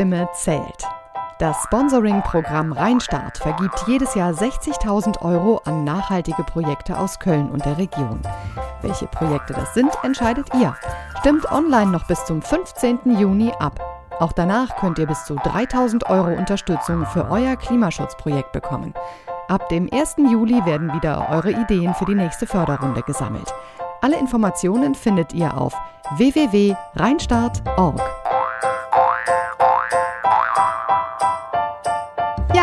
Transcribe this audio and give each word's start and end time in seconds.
Stimme 0.00 0.30
zählt. 0.32 0.88
Das 1.38 1.62
Sponsoring-Programm 1.64 2.72
Rheinstart 2.72 3.36
vergibt 3.36 3.84
jedes 3.86 4.14
Jahr 4.14 4.32
60.000 4.32 5.20
Euro 5.20 5.60
an 5.66 5.84
nachhaltige 5.84 6.42
Projekte 6.42 6.98
aus 6.98 7.18
Köln 7.18 7.50
und 7.50 7.66
der 7.66 7.76
Region. 7.76 8.22
Welche 8.80 9.06
Projekte 9.08 9.52
das 9.52 9.74
sind, 9.74 9.90
entscheidet 10.02 10.48
ihr. 10.54 10.74
Stimmt 11.18 11.52
online 11.52 11.90
noch 11.90 12.06
bis 12.06 12.24
zum 12.24 12.40
15. 12.40 13.18
Juni 13.18 13.52
ab. 13.58 13.78
Auch 14.20 14.32
danach 14.32 14.74
könnt 14.76 14.98
ihr 14.98 15.06
bis 15.06 15.26
zu 15.26 15.34
3000 15.34 16.08
Euro 16.08 16.32
Unterstützung 16.32 17.04
für 17.04 17.30
euer 17.30 17.56
Klimaschutzprojekt 17.56 18.52
bekommen. 18.52 18.94
Ab 19.48 19.68
dem 19.68 19.86
1. 19.92 20.16
Juli 20.16 20.64
werden 20.64 20.94
wieder 20.94 21.28
eure 21.28 21.50
Ideen 21.50 21.92
für 21.92 22.06
die 22.06 22.14
nächste 22.14 22.46
Förderrunde 22.46 23.02
gesammelt. 23.02 23.52
Alle 24.00 24.18
Informationen 24.18 24.94
findet 24.94 25.34
ihr 25.34 25.58
auf 25.58 25.74
www.rheinstart.org. 26.16 28.29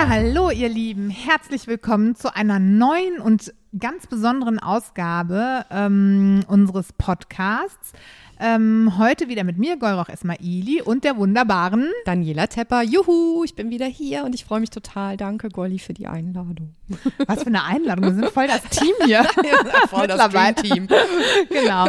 Ja, 0.07 0.13
hallo 0.13 0.51
ihr 0.51 0.69
Lieben, 0.69 1.09
herzlich 1.09 1.67
willkommen 1.67 2.15
zu 2.15 2.33
einer 2.33 2.59
neuen 2.59 3.19
und 3.19 3.53
ganz 3.77 4.07
besonderen 4.07 4.57
Ausgabe 4.57 5.65
ähm, 5.69 6.45
unseres 6.47 6.93
Podcasts. 6.93 7.91
Ähm, 8.39 8.93
heute 8.97 9.27
wieder 9.27 9.43
mit 9.43 9.57
mir, 9.57 9.75
Golroch 9.75 10.07
Esmaili 10.07 10.81
und 10.81 11.03
der 11.03 11.17
wunderbaren 11.17 11.89
Daniela 12.05 12.47
Tepper. 12.47 12.83
Juhu, 12.83 13.43
ich 13.43 13.55
bin 13.55 13.69
wieder 13.69 13.85
hier 13.85 14.23
und 14.23 14.33
ich 14.33 14.45
freue 14.45 14.61
mich 14.61 14.69
total. 14.69 15.17
Danke, 15.17 15.49
Golli, 15.49 15.77
für 15.77 15.93
die 15.93 16.07
Einladung. 16.07 16.73
Was 17.25 17.43
für 17.43 17.47
eine 17.47 17.65
Einladung. 17.65 18.05
Wir 18.05 18.13
sind 18.13 18.29
voll 18.29 18.47
das 18.47 18.63
Team 18.69 18.93
hier. 19.03 19.25
voll 19.89 20.07
das 20.07 20.31
Team. 20.55 20.87
genau. 21.49 21.87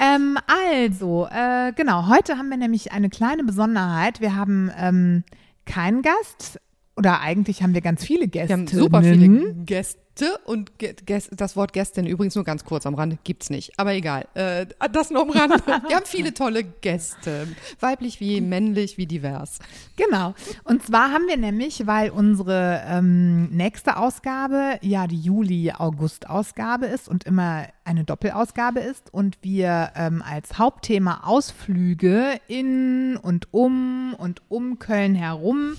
Ähm, 0.00 0.38
also, 0.72 1.28
äh, 1.30 1.72
genau, 1.74 2.08
heute 2.08 2.38
haben 2.38 2.48
wir 2.48 2.56
nämlich 2.56 2.92
eine 2.92 3.10
kleine 3.10 3.44
Besonderheit. 3.44 4.22
Wir 4.22 4.34
haben 4.34 4.70
ähm, 4.78 5.24
keinen 5.66 6.00
Gast, 6.00 6.58
oder 6.96 7.20
eigentlich 7.20 7.62
haben 7.62 7.74
wir 7.74 7.80
ganz 7.80 8.04
viele 8.04 8.28
Gäste. 8.28 8.48
Wir 8.48 8.56
haben 8.56 8.66
super 8.66 9.02
viele 9.02 9.54
Gäste 9.64 10.00
und 10.44 10.78
Gäste, 10.78 11.34
das 11.34 11.56
Wort 11.56 11.72
Gästin 11.72 12.06
übrigens 12.06 12.34
nur 12.34 12.44
ganz 12.44 12.64
kurz 12.64 12.84
am 12.84 12.94
Rande 12.94 13.16
gibt's 13.24 13.48
nicht, 13.48 13.78
aber 13.78 13.94
egal. 13.94 14.26
Äh, 14.34 14.66
das 14.92 15.10
nur 15.10 15.22
am 15.22 15.30
Rande. 15.30 15.56
Wir 15.66 15.96
haben 15.96 16.04
viele 16.04 16.34
tolle 16.34 16.62
Gäste, 16.64 17.48
weiblich 17.78 18.20
wie 18.20 18.40
männlich 18.42 18.98
wie 18.98 19.06
divers. 19.06 19.60
Genau. 19.96 20.34
Und 20.64 20.84
zwar 20.84 21.12
haben 21.12 21.26
wir 21.26 21.36
nämlich, 21.36 21.86
weil 21.86 22.10
unsere 22.10 22.82
ähm, 22.86 23.46
nächste 23.50 23.96
Ausgabe 23.96 24.78
ja 24.82 25.06
die 25.06 25.20
Juli-August-Ausgabe 25.20 26.86
ist 26.86 27.08
und 27.08 27.24
immer 27.24 27.66
eine 27.84 28.04
Doppelausgabe 28.04 28.80
ist 28.80 29.12
und 29.12 29.38
wir 29.42 29.92
ähm, 29.96 30.22
als 30.22 30.58
Hauptthema 30.58 31.22
Ausflüge 31.24 32.40
in 32.46 33.16
und 33.16 33.48
um 33.52 34.14
und 34.18 34.42
um 34.48 34.78
Köln 34.78 35.14
herum 35.14 35.76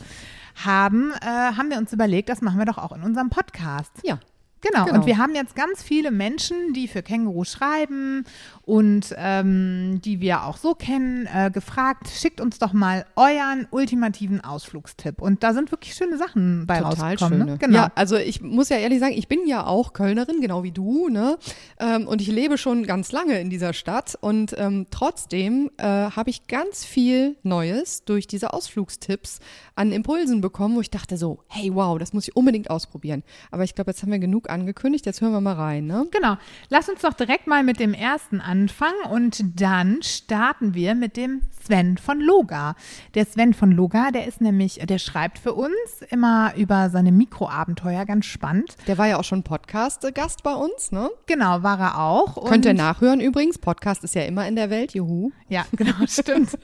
haben, 0.65 1.11
äh, 1.21 1.25
haben 1.25 1.69
wir 1.69 1.77
uns 1.77 1.93
überlegt, 1.93 2.29
das 2.29 2.41
machen 2.41 2.57
wir 2.57 2.65
doch 2.65 2.77
auch 2.77 2.91
in 2.91 3.03
unserem 3.03 3.29
Podcast. 3.29 3.91
Ja. 4.03 4.19
Genau. 4.61 4.85
genau. 4.85 4.99
Und 4.99 5.05
wir 5.07 5.17
haben 5.17 5.33
jetzt 5.33 5.55
ganz 5.55 5.81
viele 5.81 6.11
Menschen, 6.11 6.73
die 6.73 6.87
für 6.87 7.01
Känguru 7.01 7.43
schreiben 7.43 8.25
und 8.71 9.13
ähm, 9.17 9.99
die 9.99 10.21
wir 10.21 10.45
auch 10.45 10.55
so 10.55 10.75
kennen, 10.75 11.27
äh, 11.27 11.51
gefragt, 11.51 12.07
schickt 12.07 12.39
uns 12.39 12.57
doch 12.57 12.71
mal 12.71 13.05
euren 13.17 13.67
ultimativen 13.69 14.39
Ausflugstipp. 14.41 15.21
Und 15.21 15.43
da 15.43 15.53
sind 15.53 15.71
wirklich 15.71 15.93
schöne 15.93 16.17
Sachen 16.17 16.67
bei 16.67 16.77
Total 16.77 16.93
rausgekommen. 16.93 17.39
Ne? 17.39 17.43
Schöne. 17.43 17.51
Ne? 17.51 17.57
Genau. 17.57 17.77
Ja, 17.77 17.91
also 17.95 18.15
ich 18.15 18.41
muss 18.41 18.69
ja 18.69 18.77
ehrlich 18.77 19.01
sagen, 19.01 19.11
ich 19.13 19.27
bin 19.27 19.45
ja 19.45 19.65
auch 19.65 19.91
Kölnerin, 19.91 20.39
genau 20.39 20.63
wie 20.63 20.71
du, 20.71 21.09
ne? 21.09 21.37
Ähm, 21.81 22.07
und 22.07 22.21
ich 22.21 22.27
lebe 22.29 22.57
schon 22.57 22.85
ganz 22.85 23.11
lange 23.11 23.41
in 23.41 23.49
dieser 23.49 23.73
Stadt. 23.73 24.17
Und 24.21 24.55
ähm, 24.57 24.85
trotzdem 24.89 25.69
äh, 25.75 25.83
habe 25.83 26.29
ich 26.29 26.47
ganz 26.47 26.85
viel 26.85 27.35
Neues 27.43 28.05
durch 28.05 28.25
diese 28.25 28.53
Ausflugstipps 28.53 29.39
an 29.75 29.91
Impulsen 29.91 30.39
bekommen, 30.39 30.77
wo 30.77 30.81
ich 30.81 30.91
dachte 30.91 31.17
so, 31.17 31.39
hey 31.49 31.75
wow, 31.75 31.99
das 31.99 32.13
muss 32.13 32.29
ich 32.29 32.37
unbedingt 32.37 32.69
ausprobieren. 32.69 33.23
Aber 33.51 33.65
ich 33.65 33.75
glaube, 33.75 33.91
jetzt 33.91 34.01
haben 34.01 34.13
wir 34.13 34.19
genug 34.19 34.49
angekündigt. 34.49 35.05
Jetzt 35.05 35.19
hören 35.19 35.33
wir 35.33 35.41
mal 35.41 35.55
rein. 35.55 35.87
Ne? 35.87 36.07
Genau. 36.09 36.37
Lass 36.69 36.87
uns 36.87 37.01
doch 37.01 37.13
direkt 37.13 37.47
mal 37.47 37.63
mit 37.63 37.77
dem 37.81 37.93
ersten 37.93 38.39
anfangen 38.61 39.11
und 39.11 39.59
dann 39.59 40.03
starten 40.03 40.75
wir 40.75 40.93
mit 40.93 41.17
dem 41.17 41.41
Sven 41.63 41.97
von 41.97 42.19
Loga. 42.19 42.75
Der 43.15 43.25
Sven 43.25 43.55
von 43.55 43.71
Loga, 43.71 44.11
der 44.11 44.27
ist 44.27 44.39
nämlich, 44.39 44.75
der 44.75 44.99
schreibt 44.99 45.39
für 45.39 45.53
uns 45.53 45.71
immer 46.11 46.53
über 46.55 46.91
seine 46.91 47.11
Mikroabenteuer, 47.11 48.05
ganz 48.05 48.27
spannend. 48.27 48.75
Der 48.85 48.99
war 48.99 49.07
ja 49.07 49.17
auch 49.17 49.23
schon 49.23 49.41
Podcast-Gast 49.41 50.43
bei 50.43 50.53
uns, 50.53 50.91
ne? 50.91 51.09
Genau, 51.25 51.63
war 51.63 51.79
er 51.79 51.99
auch. 51.99 52.37
Und 52.37 52.49
Könnt 52.51 52.65
ihr 52.65 52.75
nachhören 52.75 53.19
übrigens. 53.19 53.57
Podcast 53.57 54.03
ist 54.03 54.13
ja 54.13 54.23
immer 54.23 54.47
in 54.47 54.55
der 54.55 54.69
Welt, 54.69 54.93
juhu. 54.93 55.31
Ja, 55.49 55.65
genau, 55.71 55.93
stimmt. 56.07 56.59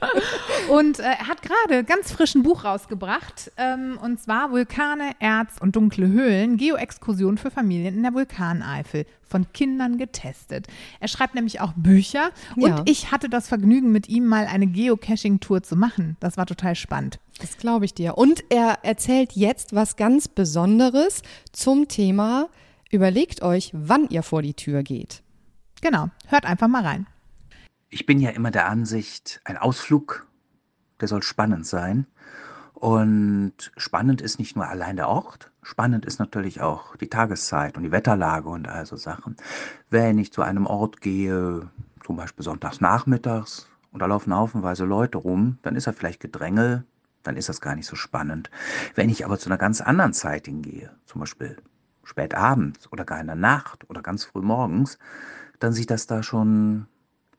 und 0.70 1.00
äh, 1.00 1.04
er 1.04 1.28
hat 1.28 1.42
gerade 1.42 1.84
ganz 1.84 2.12
frischen 2.12 2.44
Buch 2.44 2.64
rausgebracht, 2.64 3.52
ähm, 3.58 3.98
und 4.04 4.20
zwar 4.20 4.52
Vulkane, 4.52 5.14
Erz 5.20 5.56
und 5.60 5.76
dunkle 5.76 6.08
Höhlen, 6.08 6.58
Geoexkursion 6.58 7.40
für 7.40 7.50
Familien 7.50 7.96
in 7.96 8.04
der 8.04 8.14
Vulkaneifel 8.14 9.08
von 9.28 9.52
Kindern 9.54 9.98
getestet. 9.98 10.68
Er 11.00 11.08
schreibt 11.08 11.36
nämlich 11.36 11.62
auch 11.62 11.74
Bücher 11.76 12.32
und 12.56 12.70
ja. 12.70 12.82
ich 12.86 13.12
hatte 13.12 13.30
das 13.30 13.48
Vergnügen, 13.48 13.92
mit 13.92 14.10
ihm 14.10 14.26
mal 14.26 14.46
eine 14.46 14.68
Geocaching-Tour 14.68 15.64
zu 15.64 15.76
machen. 15.76 16.18
Das 16.20 16.38
war 16.38 16.46
total 16.46 16.76
spannend. 16.76 17.20
Das 17.40 17.58
glaube 17.58 17.86
ich 17.86 17.94
dir. 17.94 18.18
Und 18.18 18.44
er 18.50 18.80
erzählt 18.84 19.34
jetzt 19.34 19.76
was 19.76 19.96
ganz 19.96 20.28
Besonderes 20.28 21.22
zum 21.52 21.88
Thema, 21.88 22.50
überlegt 22.92 23.42
euch, 23.42 23.72
wann 23.74 24.10
ihr 24.10 24.24
vor 24.24 24.42
die 24.42 24.54
Tür 24.54 24.84
geht. 24.84 25.22
Genau, 25.82 26.10
hört 26.28 26.46
einfach 26.46 26.68
mal 26.68 26.84
rein. 26.84 27.08
Ich 27.90 28.06
bin 28.06 28.20
ja 28.20 28.32
immer 28.32 28.52
der 28.52 28.68
Ansicht, 28.68 29.42
ein 29.46 29.58
Ausflug, 29.58 30.28
der 31.00 31.08
soll 31.08 31.24
spannend 31.24 31.66
sein. 31.66 32.08
Und 32.80 33.72
spannend 33.76 34.22
ist 34.22 34.38
nicht 34.38 34.56
nur 34.56 34.68
allein 34.68 34.98
der 34.98 35.10
Ort, 35.10 35.52
spannend 35.64 36.06
ist 36.06 36.20
natürlich 36.20 36.62
auch 36.62 36.96
die 36.96 37.10
Tageszeit 37.10 37.76
und 37.76 37.82
die 37.82 37.92
Wetterlage 37.92 38.50
und 38.50 38.68
all 38.68 38.86
so 38.86 38.96
Sachen. 38.96 39.36
Wenn 39.90 40.20
ich 40.20 40.32
zu 40.32 40.44
einem 40.44 40.68
Ort 40.68 41.02
gehe, 41.02 41.70
zum 42.06 42.18
Beispiel 42.18 42.44
sonntags 42.46 42.80
nachmittags, 42.80 43.68
und 43.92 44.00
da 44.00 44.06
laufen 44.06 44.36
haufenweise 44.36 44.86
Leute 44.86 45.18
rum, 45.18 45.58
dann 45.64 45.76
ist 45.76 45.88
da 45.88 45.92
vielleicht 45.92 46.20
Gedrängel, 46.20 46.86
dann 47.24 47.36
ist 47.36 47.50
das 47.50 47.62
gar 47.62 47.74
nicht 47.74 47.88
so 47.88 47.96
spannend. 47.96 48.52
Wenn 48.94 49.10
ich 49.10 49.26
aber 49.26 49.40
zu 49.40 49.50
einer 49.50 49.58
ganz 49.58 49.82
anderen 49.82 50.14
Zeit 50.14 50.46
hingehe, 50.46 50.92
zum 51.06 51.22
Beispiel 51.22 51.58
spät 52.04 52.36
abends 52.36 52.92
oder 52.92 53.06
gar 53.06 53.20
in 53.20 53.26
der 53.26 53.36
Nacht 53.36 53.90
oder 53.90 54.04
ganz 54.04 54.24
früh 54.24 54.42
morgens, 54.42 55.00
dann 55.58 55.74
sieht 55.74 55.90
das 55.90 56.06
da 56.06 56.22
schon 56.22 56.86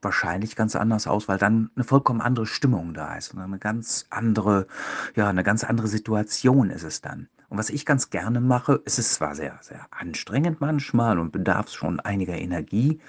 wahrscheinlich 0.03 0.57
ganz 0.57 0.77
anders 0.77 1.07
aus, 1.07 1.29
weil 1.29 1.39
dann 1.39 1.71
eine 1.75 1.85
vollkommen 1.85 2.21
andere 2.21 2.47
Stimmung 2.47 2.95
da 2.95 3.17
ist 3.17 3.35
und 3.35 3.41
eine 3.41 3.59
ganz 3.59 4.07
andere, 4.11 4.67
ja, 5.15 5.29
eine 5.29 5.45
ganz 5.45 5.65
andere 5.65 5.89
Situation 5.89 6.71
ist 6.71 6.85
es 6.85 7.01
dann. 7.01 7.29
Und 7.49 7.59
was 7.59 7.71
ich 7.71 7.87
ganz 7.87 8.11
gerne 8.11 8.41
mache, 8.41 8.83
es 8.85 8.99
ist 8.99 9.15
zwar 9.15 9.35
sehr, 9.35 9.59
sehr 9.63 9.87
anstrengend 9.91 10.61
manchmal 10.61 11.19
und 11.19 11.33
bedarf 11.33 11.71
schon 11.71 11.99
einiger 12.01 12.37
Energie. 12.37 13.01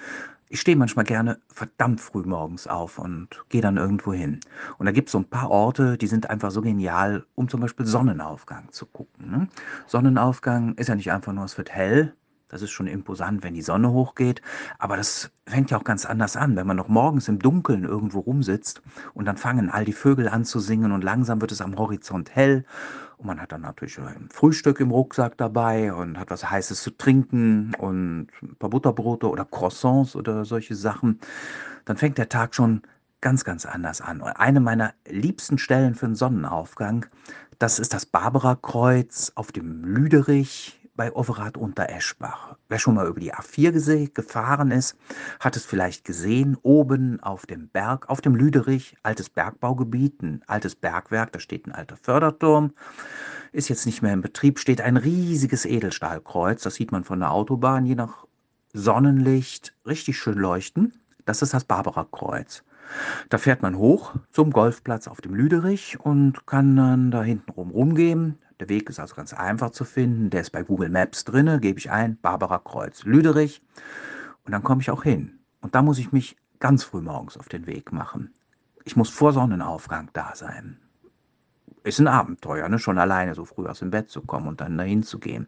Ich 0.48 0.60
stehe 0.60 0.76
manchmal 0.76 1.04
gerne 1.04 1.38
verdammt 1.46 2.00
früh 2.00 2.24
morgens 2.24 2.66
auf 2.66 2.98
und 2.98 3.28
gehe 3.50 3.60
dann 3.60 3.76
irgendwo 3.76 4.12
hin. 4.12 4.40
Und 4.78 4.86
da 4.86 4.92
gibt 4.92 5.08
es 5.08 5.12
so 5.12 5.18
ein 5.18 5.28
paar 5.28 5.50
Orte, 5.50 5.96
die 5.96 6.08
sind 6.08 6.28
einfach 6.28 6.50
so 6.50 6.60
genial, 6.60 7.24
um 7.36 7.48
zum 7.48 7.60
Beispiel 7.60 7.86
Sonnenaufgang 7.86 8.72
zu 8.72 8.86
gucken. 8.86 9.30
Ne? 9.30 9.48
Sonnenaufgang 9.86 10.74
ist 10.74 10.88
ja 10.88 10.96
nicht 10.96 11.12
einfach 11.12 11.32
nur, 11.32 11.44
es 11.44 11.56
wird 11.56 11.70
hell, 11.70 12.14
das 12.50 12.62
ist 12.62 12.70
schon 12.70 12.88
imposant, 12.88 13.42
wenn 13.44 13.54
die 13.54 13.62
Sonne 13.62 13.90
hochgeht. 13.90 14.42
Aber 14.78 14.96
das 14.96 15.30
fängt 15.46 15.70
ja 15.70 15.78
auch 15.78 15.84
ganz 15.84 16.04
anders 16.04 16.36
an, 16.36 16.56
wenn 16.56 16.66
man 16.66 16.76
noch 16.76 16.88
morgens 16.88 17.28
im 17.28 17.38
Dunkeln 17.38 17.84
irgendwo 17.84 18.20
rumsitzt 18.20 18.82
und 19.14 19.24
dann 19.24 19.36
fangen 19.36 19.70
all 19.70 19.84
die 19.84 19.92
Vögel 19.92 20.28
an 20.28 20.44
zu 20.44 20.58
singen 20.58 20.92
und 20.92 21.02
langsam 21.02 21.40
wird 21.40 21.52
es 21.52 21.60
am 21.60 21.78
Horizont 21.78 22.34
hell. 22.34 22.64
Und 23.18 23.26
man 23.26 23.40
hat 23.40 23.52
dann 23.52 23.60
natürlich 23.60 23.98
ein 23.98 24.28
Frühstück 24.32 24.80
im 24.80 24.90
Rucksack 24.90 25.36
dabei 25.36 25.92
und 25.92 26.18
hat 26.18 26.30
was 26.30 26.50
Heißes 26.50 26.82
zu 26.82 26.90
trinken 26.90 27.72
und 27.78 28.28
ein 28.42 28.56
paar 28.56 28.70
Butterbrote 28.70 29.28
oder 29.28 29.44
Croissants 29.44 30.16
oder 30.16 30.44
solche 30.44 30.74
Sachen. 30.74 31.20
Dann 31.84 31.98
fängt 31.98 32.18
der 32.18 32.30
Tag 32.30 32.54
schon 32.54 32.82
ganz, 33.20 33.44
ganz 33.44 33.66
anders 33.66 34.00
an. 34.00 34.22
Und 34.22 34.30
eine 34.30 34.60
meiner 34.60 34.94
liebsten 35.06 35.58
Stellen 35.58 35.94
für 35.94 36.06
einen 36.06 36.14
Sonnenaufgang, 36.14 37.06
das 37.58 37.78
ist 37.78 37.92
das 37.92 38.06
Barbara-Kreuz 38.06 39.32
auf 39.34 39.52
dem 39.52 39.84
Lüderich 39.84 40.79
bei 41.00 41.14
Overath 41.14 41.56
unter 41.56 41.88
Eschbach. 41.88 42.56
Wer 42.68 42.78
schon 42.78 42.94
mal 42.94 43.06
über 43.06 43.20
die 43.20 43.32
A4 43.32 44.12
gefahren 44.12 44.70
ist, 44.70 44.98
hat 45.40 45.56
es 45.56 45.64
vielleicht 45.64 46.04
gesehen, 46.04 46.58
oben 46.60 47.22
auf 47.22 47.46
dem 47.46 47.68
Berg, 47.68 48.10
auf 48.10 48.20
dem 48.20 48.34
Lüderich, 48.34 48.98
altes 49.02 49.30
Bergbaugebiet, 49.30 50.20
ein 50.20 50.42
altes 50.46 50.74
Bergwerk, 50.74 51.32
da 51.32 51.40
steht 51.40 51.66
ein 51.66 51.72
alter 51.72 51.96
Förderturm, 51.96 52.74
ist 53.50 53.70
jetzt 53.70 53.86
nicht 53.86 54.02
mehr 54.02 54.12
in 54.12 54.20
Betrieb, 54.20 54.58
steht 54.58 54.82
ein 54.82 54.98
riesiges 54.98 55.64
Edelstahlkreuz, 55.64 56.64
das 56.64 56.74
sieht 56.74 56.92
man 56.92 57.04
von 57.04 57.20
der 57.20 57.30
Autobahn, 57.30 57.86
je 57.86 57.94
nach 57.94 58.26
Sonnenlicht, 58.74 59.74
richtig 59.86 60.18
schön 60.18 60.36
leuchten. 60.36 60.92
Das 61.24 61.40
ist 61.40 61.54
das 61.54 61.64
Barbara-Kreuz. 61.64 62.62
Da 63.30 63.38
fährt 63.38 63.62
man 63.62 63.78
hoch 63.78 64.16
zum 64.32 64.50
Golfplatz 64.50 65.08
auf 65.08 65.22
dem 65.22 65.34
Lüderich 65.34 65.98
und 65.98 66.46
kann 66.46 66.76
dann 66.76 67.10
da 67.10 67.22
hinten 67.22 67.52
rum 67.52 67.70
rumgehen. 67.70 68.36
Der 68.60 68.68
Weg 68.68 68.90
ist 68.90 69.00
also 69.00 69.14
ganz 69.14 69.32
einfach 69.32 69.70
zu 69.70 69.84
finden. 69.84 70.28
Der 70.28 70.42
ist 70.42 70.50
bei 70.50 70.62
Google 70.62 70.90
Maps 70.90 71.24
drinne. 71.24 71.60
Gebe 71.60 71.78
ich 71.78 71.90
ein, 71.90 72.18
Barbara 72.20 72.58
Kreuz 72.58 73.04
Lüderich. 73.04 73.62
Und 74.44 74.52
dann 74.52 74.62
komme 74.62 74.82
ich 74.82 74.90
auch 74.90 75.02
hin. 75.02 75.38
Und 75.62 75.74
da 75.74 75.82
muss 75.82 75.98
ich 75.98 76.12
mich 76.12 76.36
ganz 76.58 76.84
früh 76.84 77.00
morgens 77.00 77.38
auf 77.38 77.48
den 77.48 77.66
Weg 77.66 77.90
machen. 77.90 78.34
Ich 78.84 78.96
muss 78.96 79.08
vor 79.08 79.32
Sonnenaufgang 79.32 80.10
da 80.12 80.34
sein. 80.34 80.78
ist 81.84 82.00
ein 82.00 82.06
Abenteuer, 82.06 82.68
ne? 82.68 82.78
schon 82.78 82.98
alleine 82.98 83.34
so 83.34 83.46
früh 83.46 83.66
aus 83.66 83.78
dem 83.78 83.90
Bett 83.90 84.10
zu 84.10 84.20
kommen 84.20 84.46
und 84.46 84.60
dann 84.60 84.76
dahin 84.76 85.02
zu 85.02 85.18
gehen. 85.18 85.46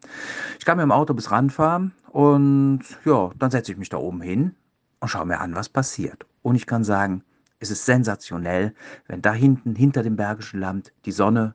Ich 0.58 0.64
kann 0.64 0.78
mit 0.78 0.84
dem 0.84 0.92
Auto 0.92 1.12
bis 1.12 1.30
ranfahren 1.30 1.92
und 2.10 2.80
ja, 3.04 3.30
dann 3.38 3.50
setze 3.50 3.72
ich 3.72 3.78
mich 3.78 3.90
da 3.90 3.98
oben 3.98 4.22
hin 4.22 4.54
und 5.00 5.08
schaue 5.08 5.26
mir 5.26 5.40
an, 5.40 5.54
was 5.54 5.68
passiert. 5.68 6.24
Und 6.40 6.54
ich 6.54 6.66
kann 6.66 6.84
sagen, 6.84 7.22
es 7.58 7.70
ist 7.70 7.84
sensationell, 7.84 8.74
wenn 9.06 9.20
da 9.20 9.34
hinten, 9.34 9.74
hinter 9.74 10.02
dem 10.02 10.16
Bergischen 10.16 10.60
Land, 10.60 10.92
die 11.04 11.12
Sonne 11.12 11.54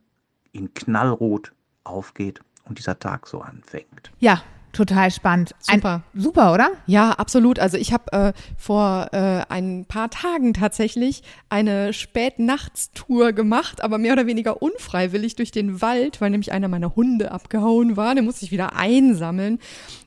in 0.52 0.74
knallrot 0.74 1.52
aufgeht 1.84 2.42
und 2.66 2.78
dieser 2.80 3.00
Tag 3.00 3.28
so 3.28 3.42
anfängt. 3.42 4.12
Ja, 4.20 4.42
total 4.74 5.10
spannend. 5.12 5.56
Super. 5.60 6.04
Ein, 6.14 6.22
super, 6.22 6.54
oder? 6.54 6.72
Ja, 6.86 7.12
absolut. 7.12 7.60
Also 7.60 7.78
ich 7.78 7.94
habe 7.94 8.12
äh, 8.12 8.34
vor 8.58 9.08
äh, 9.12 9.44
ein 9.50 9.86
paar 9.86 10.10
Tagen 10.10 10.54
tatsächlich 10.54 11.24
eine 11.50 11.94
Spätnachtstour 11.94 13.34
gemacht, 13.34 13.82
aber 13.82 13.98
mehr 13.98 14.14
oder 14.14 14.28
weniger 14.28 14.62
unfreiwillig 14.62 15.36
durch 15.36 15.52
den 15.52 15.82
Wald, 15.82 16.22
weil 16.22 16.30
nämlich 16.30 16.52
einer 16.52 16.68
meiner 16.68 16.96
Hunde 16.96 17.32
abgehauen 17.32 17.98
war. 17.98 18.14
Den 18.14 18.26
musste 18.26 18.46
ich 18.46 18.52
wieder 18.52 18.76
einsammeln. 18.76 19.60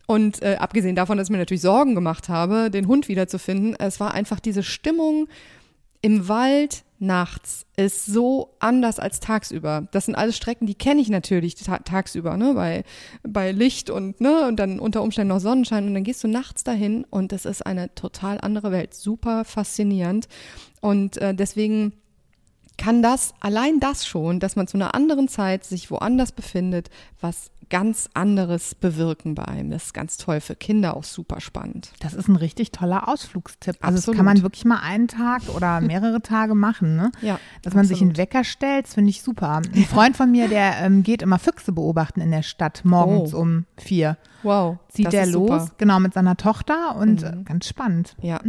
Und 0.06 0.42
äh, 0.42 0.56
abgesehen 0.58 0.96
davon, 0.96 1.18
dass 1.18 1.28
ich 1.28 1.32
mir 1.32 1.38
natürlich 1.38 1.62
Sorgen 1.62 1.94
gemacht 1.94 2.28
habe, 2.28 2.70
den 2.70 2.86
Hund 2.86 3.08
wiederzufinden, 3.08 3.76
es 3.78 4.00
war 4.00 4.12
einfach 4.12 4.40
diese 4.40 4.62
Stimmung 4.62 5.28
im 6.02 6.28
Wald 6.28 6.84
nachts 6.98 7.66
ist 7.76 8.04
so 8.04 8.54
anders 8.58 8.98
als 8.98 9.20
tagsüber. 9.20 9.88
Das 9.90 10.04
sind 10.04 10.14
alles 10.14 10.36
Strecken, 10.36 10.66
die 10.66 10.74
kenne 10.74 11.00
ich 11.00 11.08
natürlich 11.08 11.54
ta 11.54 11.78
tagsüber, 11.78 12.36
ne, 12.36 12.52
bei, 12.54 12.84
bei 13.22 13.52
Licht 13.52 13.88
und, 13.88 14.20
ne, 14.20 14.46
und 14.46 14.56
dann 14.56 14.78
unter 14.78 15.02
Umständen 15.02 15.32
noch 15.34 15.40
Sonnenschein 15.40 15.86
und 15.86 15.94
dann 15.94 16.04
gehst 16.04 16.22
du 16.22 16.28
nachts 16.28 16.62
dahin 16.62 17.04
und 17.08 17.32
es 17.32 17.46
ist 17.46 17.64
eine 17.64 17.94
total 17.94 18.38
andere 18.40 18.70
Welt. 18.70 18.94
Super 18.94 19.44
faszinierend. 19.44 20.28
Und 20.80 21.16
äh, 21.16 21.34
deswegen 21.34 21.94
kann 22.76 23.02
das, 23.02 23.34
allein 23.40 23.80
das 23.80 24.06
schon, 24.06 24.40
dass 24.40 24.56
man 24.56 24.66
zu 24.66 24.76
einer 24.76 24.94
anderen 24.94 25.28
Zeit 25.28 25.64
sich 25.64 25.90
woanders 25.90 26.32
befindet, 26.32 26.90
was 27.20 27.50
ganz 27.70 28.10
anderes 28.14 28.74
bewirken 28.74 29.34
bei 29.34 29.44
einem. 29.46 29.70
Das 29.70 29.84
ist 29.86 29.94
ganz 29.94 30.16
toll 30.16 30.40
für 30.40 30.54
Kinder 30.56 30.96
auch 30.96 31.04
super 31.04 31.40
spannend. 31.40 31.92
Das 32.00 32.14
ist 32.14 32.28
ein 32.28 32.36
richtig 32.36 32.72
toller 32.72 33.08
Ausflugstipp. 33.08 33.76
Also 33.80 33.96
Absolut. 33.96 34.14
das 34.14 34.16
kann 34.16 34.24
man 34.26 34.42
wirklich 34.42 34.64
mal 34.64 34.80
einen 34.80 35.08
Tag 35.08 35.42
oder 35.54 35.80
mehrere 35.80 36.20
Tage 36.20 36.54
machen, 36.54 36.96
ne? 36.96 37.12
Ja, 37.22 37.38
Dass 37.62 37.74
man 37.74 37.86
sich 37.86 38.00
einen. 38.02 38.16
Wecker 38.16 38.44
stellt, 38.44 38.86
das 38.86 38.94
finde 38.94 39.10
ich 39.10 39.22
super. 39.22 39.62
Ein 39.74 39.84
Freund 39.84 40.16
von 40.16 40.30
mir, 40.30 40.48
der 40.48 40.78
ähm, 40.82 41.02
geht 41.02 41.22
immer 41.22 41.38
Füchse 41.38 41.72
beobachten 41.72 42.20
in 42.20 42.30
der 42.32 42.42
Stadt 42.42 42.82
morgens 42.84 43.32
Oh. 43.34 43.38
um 43.40 43.64
vier. 43.76 44.16
Wow. 44.42 44.78
Zieht 44.88 45.12
ist 45.14 45.32
los, 45.32 45.48
super. 45.48 45.64
Mhm. 45.66 45.70
genau, 45.78 46.00
mit 46.00 46.12
seiner 46.14 46.36
Tochter 46.36 46.96
und 46.96 47.22
äh, 47.22 47.32
ganz 47.44 47.68
spannend. 47.68 48.16
Ja. 48.20 48.40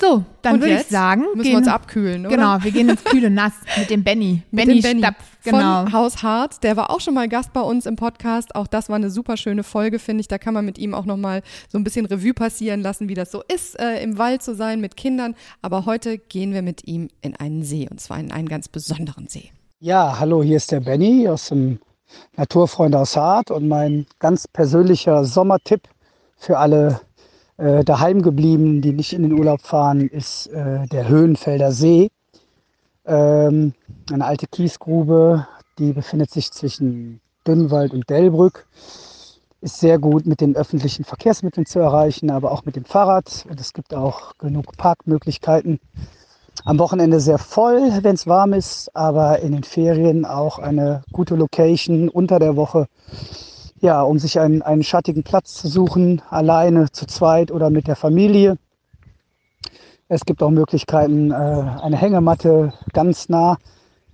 So, 0.00 0.24
dann 0.42 0.60
würde 0.60 0.74
ich 0.76 0.86
sagen, 0.86 1.22
müssen 1.34 1.42
gehen, 1.42 1.52
wir 1.52 1.58
uns 1.58 1.66
abkühlen, 1.66 2.26
oder? 2.26 2.36
Genau, 2.36 2.62
wir 2.62 2.70
gehen 2.70 2.88
ins 2.88 3.02
kühle 3.02 3.30
Nass 3.30 3.54
mit 3.76 3.90
dem 3.90 4.04
Benny. 4.04 4.42
Benny 4.52 4.80
Stapf, 4.80 5.16
genau. 5.42 5.82
von 5.82 5.92
Haus 5.92 6.22
Hart. 6.22 6.62
Der 6.62 6.76
war 6.76 6.90
auch 6.90 7.00
schon 7.00 7.14
mal 7.14 7.28
Gast 7.28 7.52
bei 7.52 7.60
uns 7.60 7.84
im 7.84 7.96
Podcast. 7.96 8.54
Auch 8.54 8.68
das 8.68 8.88
war 8.88 8.96
eine 8.96 9.10
super 9.10 9.36
schöne 9.36 9.64
Folge, 9.64 9.98
finde 9.98 10.20
ich. 10.20 10.28
Da 10.28 10.38
kann 10.38 10.54
man 10.54 10.64
mit 10.64 10.78
ihm 10.78 10.94
auch 10.94 11.04
noch 11.04 11.16
mal 11.16 11.42
so 11.68 11.78
ein 11.78 11.84
bisschen 11.84 12.06
Revue 12.06 12.32
passieren 12.32 12.80
lassen, 12.80 13.08
wie 13.08 13.14
das 13.14 13.32
so 13.32 13.42
ist, 13.52 13.78
äh, 13.80 14.00
im 14.00 14.18
Wald 14.18 14.42
zu 14.42 14.54
sein 14.54 14.80
mit 14.80 14.96
Kindern. 14.96 15.34
Aber 15.62 15.84
heute 15.84 16.18
gehen 16.18 16.52
wir 16.52 16.62
mit 16.62 16.86
ihm 16.86 17.08
in 17.20 17.34
einen 17.34 17.64
See 17.64 17.88
und 17.90 18.00
zwar 18.00 18.20
in 18.20 18.30
einen 18.30 18.48
ganz 18.48 18.68
besonderen 18.68 19.26
See. 19.26 19.50
Ja, 19.80 20.20
hallo, 20.20 20.44
hier 20.44 20.58
ist 20.58 20.70
der 20.70 20.80
Benny 20.80 21.28
aus 21.28 21.48
dem 21.48 21.80
Naturfreunde 22.36 22.98
aus 22.98 23.16
Hart 23.16 23.50
und 23.50 23.66
mein 23.66 24.06
ganz 24.20 24.46
persönlicher 24.46 25.24
Sommertipp 25.24 25.82
für 26.36 26.58
alle 26.58 27.00
äh, 27.58 27.84
daheimgebliebenen, 27.84 28.80
die 28.80 28.92
nicht 28.92 29.12
in 29.12 29.22
den 29.22 29.32
Urlaub 29.32 29.60
fahren, 29.62 30.08
ist 30.08 30.46
äh, 30.46 30.86
der 30.86 31.08
Höhenfelder 31.08 31.72
See. 31.72 32.10
Ähm, 33.04 33.74
eine 34.10 34.24
alte 34.24 34.46
Kiesgrube, 34.46 35.46
die 35.78 35.92
befindet 35.92 36.30
sich 36.30 36.50
zwischen 36.52 37.20
Dünnwald 37.46 37.92
und 37.92 38.08
Delbrück. 38.08 38.66
Ist 39.60 39.80
sehr 39.80 39.98
gut 39.98 40.24
mit 40.24 40.40
den 40.40 40.54
öffentlichen 40.56 41.04
Verkehrsmitteln 41.04 41.66
zu 41.66 41.80
erreichen, 41.80 42.30
aber 42.30 42.52
auch 42.52 42.64
mit 42.64 42.76
dem 42.76 42.84
Fahrrad. 42.84 43.44
Und 43.50 43.60
es 43.60 43.72
gibt 43.72 43.92
auch 43.92 44.36
genug 44.38 44.76
Parkmöglichkeiten 44.76 45.80
am 46.64 46.78
Wochenende 46.78 47.20
sehr 47.20 47.38
voll, 47.38 47.90
wenn 48.02 48.14
es 48.14 48.26
warm 48.26 48.52
ist, 48.52 48.94
aber 48.94 49.40
in 49.40 49.52
den 49.52 49.64
Ferien 49.64 50.24
auch 50.24 50.58
eine 50.58 51.02
gute 51.12 51.34
Location 51.34 52.08
unter 52.08 52.38
der 52.38 52.56
Woche, 52.56 52.88
ja, 53.80 54.02
um 54.02 54.18
sich 54.18 54.38
einen, 54.40 54.62
einen 54.62 54.82
schattigen 54.82 55.22
Platz 55.22 55.54
zu 55.54 55.68
suchen, 55.68 56.22
alleine, 56.30 56.90
zu 56.90 57.06
zweit 57.06 57.50
oder 57.50 57.70
mit 57.70 57.86
der 57.86 57.96
Familie. 57.96 58.58
Es 60.08 60.24
gibt 60.24 60.42
auch 60.42 60.50
Möglichkeiten, 60.50 61.30
äh, 61.30 61.34
eine 61.34 61.96
Hängematte 61.96 62.72
ganz 62.92 63.28
nah 63.28 63.58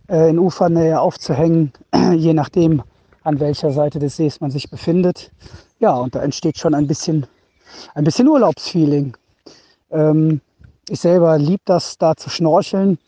äh, 0.08 0.28
in 0.28 0.38
Ufernähe 0.38 1.00
aufzuhängen, 1.00 1.72
je 2.14 2.34
nachdem, 2.34 2.82
an 3.22 3.40
welcher 3.40 3.70
Seite 3.70 3.99
des 3.99 4.16
Sees 4.16 4.40
man 4.40 4.50
sich 4.50 4.70
befindet. 4.70 5.31
Ja, 5.78 5.94
und 5.94 6.14
da 6.14 6.20
entsteht 6.20 6.58
schon 6.58 6.75
ein 6.75 6.87
bisschen, 6.87 7.26
ein 7.94 8.05
bisschen 8.05 8.28
Urlaubsfeeling. 8.28 9.17
Ähm, 9.90 10.40
ich 10.88 11.00
selber 11.00 11.38
liebe 11.38 11.62
das, 11.64 11.96
da 11.96 12.17
zu 12.17 12.28
schnorcheln 12.28 12.99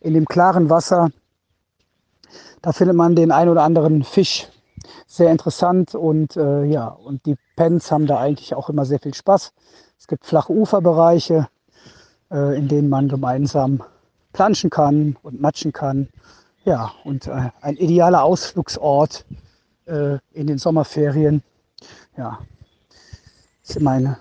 in 0.00 0.14
dem 0.14 0.24
klaren 0.24 0.68
Wasser. 0.68 1.10
Da 2.62 2.72
findet 2.72 2.96
man 2.96 3.14
den 3.14 3.30
ein 3.30 3.48
oder 3.48 3.62
anderen 3.62 4.02
Fisch 4.02 4.48
sehr 5.06 5.30
interessant 5.30 5.94
und 5.94 6.36
äh, 6.36 6.64
ja, 6.64 6.88
und 6.88 7.24
die 7.26 7.36
Pens 7.56 7.90
haben 7.90 8.06
da 8.06 8.18
eigentlich 8.18 8.54
auch 8.54 8.68
immer 8.68 8.84
sehr 8.84 8.98
viel 8.98 9.14
Spaß. 9.14 9.52
Es 9.98 10.06
gibt 10.06 10.26
flache 10.26 10.52
Uferbereiche, 10.52 11.48
äh, 12.30 12.56
in 12.56 12.68
denen 12.68 12.88
man 12.88 13.08
gemeinsam 13.08 13.82
planschen 14.32 14.70
kann 14.70 15.16
und 15.22 15.40
matschen 15.40 15.72
kann. 15.72 16.08
Ja, 16.64 16.92
und 17.04 17.26
äh, 17.26 17.50
ein 17.60 17.76
idealer 17.76 18.22
Ausflugsort 18.24 19.24
äh, 19.86 20.18
in 20.32 20.46
den 20.46 20.58
Sommerferien. 20.58 21.42
Ja, 22.16 22.40
ist 23.62 23.76
immer 23.76 23.92
eine, 23.92 24.18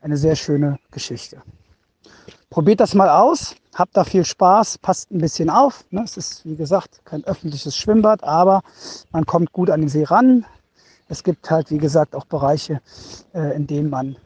eine 0.00 0.16
sehr 0.16 0.36
schöne 0.36 0.78
Geschichte. 0.90 1.42
Probiert 2.50 2.80
das 2.80 2.96
mal 2.96 3.08
aus, 3.08 3.54
habt 3.76 3.96
da 3.96 4.02
viel 4.02 4.24
Spaß, 4.24 4.78
passt 4.78 5.12
ein 5.12 5.18
bisschen 5.18 5.50
auf. 5.50 5.84
Ne? 5.90 6.02
Es 6.02 6.16
ist, 6.16 6.44
wie 6.44 6.56
gesagt, 6.56 7.00
kein 7.04 7.22
öffentliches 7.22 7.76
Schwimmbad, 7.76 8.24
aber 8.24 8.62
man 9.12 9.24
kommt 9.24 9.52
gut 9.52 9.70
an 9.70 9.82
den 9.82 9.88
See 9.88 10.02
ran. 10.02 10.44
Es 11.08 11.22
gibt 11.22 11.48
halt, 11.48 11.70
wie 11.70 11.78
gesagt, 11.78 12.16
auch 12.16 12.24
Bereiche, 12.24 12.80
äh, 13.34 13.54
in 13.54 13.68
denen 13.68 13.88
man 13.88 14.16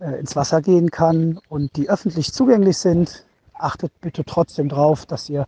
äh, 0.00 0.18
ins 0.18 0.34
Wasser 0.34 0.60
gehen 0.60 0.90
kann 0.90 1.38
und 1.48 1.76
die 1.76 1.88
öffentlich 1.88 2.32
zugänglich 2.32 2.78
sind. 2.78 3.24
Achtet 3.54 3.92
bitte 4.00 4.24
trotzdem 4.24 4.68
drauf, 4.68 5.06
dass 5.06 5.28
ihr 5.28 5.46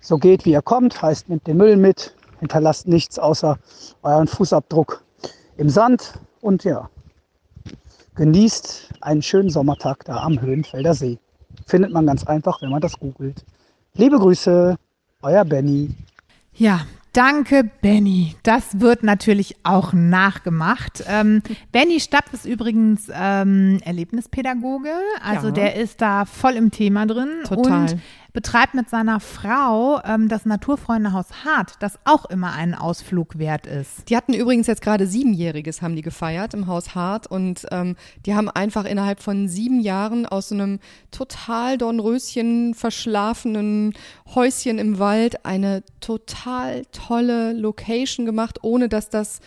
so 0.00 0.16
geht, 0.16 0.46
wie 0.46 0.52
ihr 0.52 0.62
kommt. 0.62 1.02
Heißt, 1.02 1.28
nehmt 1.28 1.46
den 1.46 1.58
Müll 1.58 1.76
mit, 1.76 2.14
hinterlasst 2.40 2.88
nichts 2.88 3.18
außer 3.18 3.58
euren 4.02 4.28
Fußabdruck 4.28 5.04
im 5.58 5.68
Sand 5.68 6.14
und 6.40 6.64
ja, 6.64 6.88
genießt 8.16 8.94
einen 9.00 9.22
schönen 9.22 9.50
Sommertag 9.50 10.04
da 10.04 10.16
am 10.18 10.40
Höhenfelder 10.40 10.94
See. 10.94 11.18
Findet 11.66 11.92
man 11.92 12.06
ganz 12.06 12.24
einfach, 12.24 12.60
wenn 12.62 12.70
man 12.70 12.80
das 12.80 12.98
googelt. 12.98 13.44
Liebe 13.94 14.18
Grüße, 14.18 14.76
euer 15.22 15.44
Benny. 15.44 15.90
Ja, 16.54 16.80
danke, 17.12 17.70
Benny. 17.82 18.34
Das 18.42 18.80
wird 18.80 19.02
natürlich 19.02 19.56
auch 19.62 19.92
nachgemacht. 19.92 21.04
Ähm, 21.08 21.42
Benny 21.72 22.00
Stapp 22.00 22.32
ist 22.32 22.44
übrigens 22.46 23.08
ähm, 23.12 23.78
Erlebnispädagoge. 23.84 24.90
Also 25.22 25.48
Ja. 25.48 25.52
der 25.52 25.76
ist 25.76 26.00
da 26.00 26.24
voll 26.24 26.54
im 26.54 26.70
Thema 26.70 27.06
drin 27.06 27.28
Total. 27.44 27.82
und 27.82 27.96
betreibt 28.36 28.74
mit 28.74 28.90
seiner 28.90 29.18
Frau 29.18 29.98
ähm, 30.04 30.28
das 30.28 30.44
Naturfreundehaus 30.44 31.46
Hart, 31.46 31.72
das 31.80 31.98
auch 32.04 32.26
immer 32.26 32.52
einen 32.52 32.74
Ausflug 32.74 33.38
wert 33.38 33.66
ist. 33.66 34.10
Die 34.10 34.16
hatten 34.16 34.34
übrigens 34.34 34.66
jetzt 34.66 34.82
gerade 34.82 35.06
siebenjähriges, 35.06 35.80
haben 35.80 35.96
die 35.96 36.02
gefeiert 36.02 36.52
im 36.52 36.66
Haus 36.66 36.94
Hart 36.94 37.26
und 37.26 37.66
ähm, 37.70 37.96
die 38.26 38.34
haben 38.34 38.50
einfach 38.50 38.84
innerhalb 38.84 39.22
von 39.22 39.48
sieben 39.48 39.80
Jahren 39.80 40.26
aus 40.26 40.50
so 40.50 40.54
einem 40.54 40.80
total 41.10 41.78
Dornröschen 41.78 42.74
verschlafenen 42.74 43.94
Häuschen 44.34 44.78
im 44.78 44.98
Wald 44.98 45.46
eine 45.46 45.82
total 46.00 46.84
tolle 46.92 47.54
Location 47.54 48.26
gemacht, 48.26 48.58
ohne 48.60 48.90
dass 48.90 49.08
das, 49.08 49.40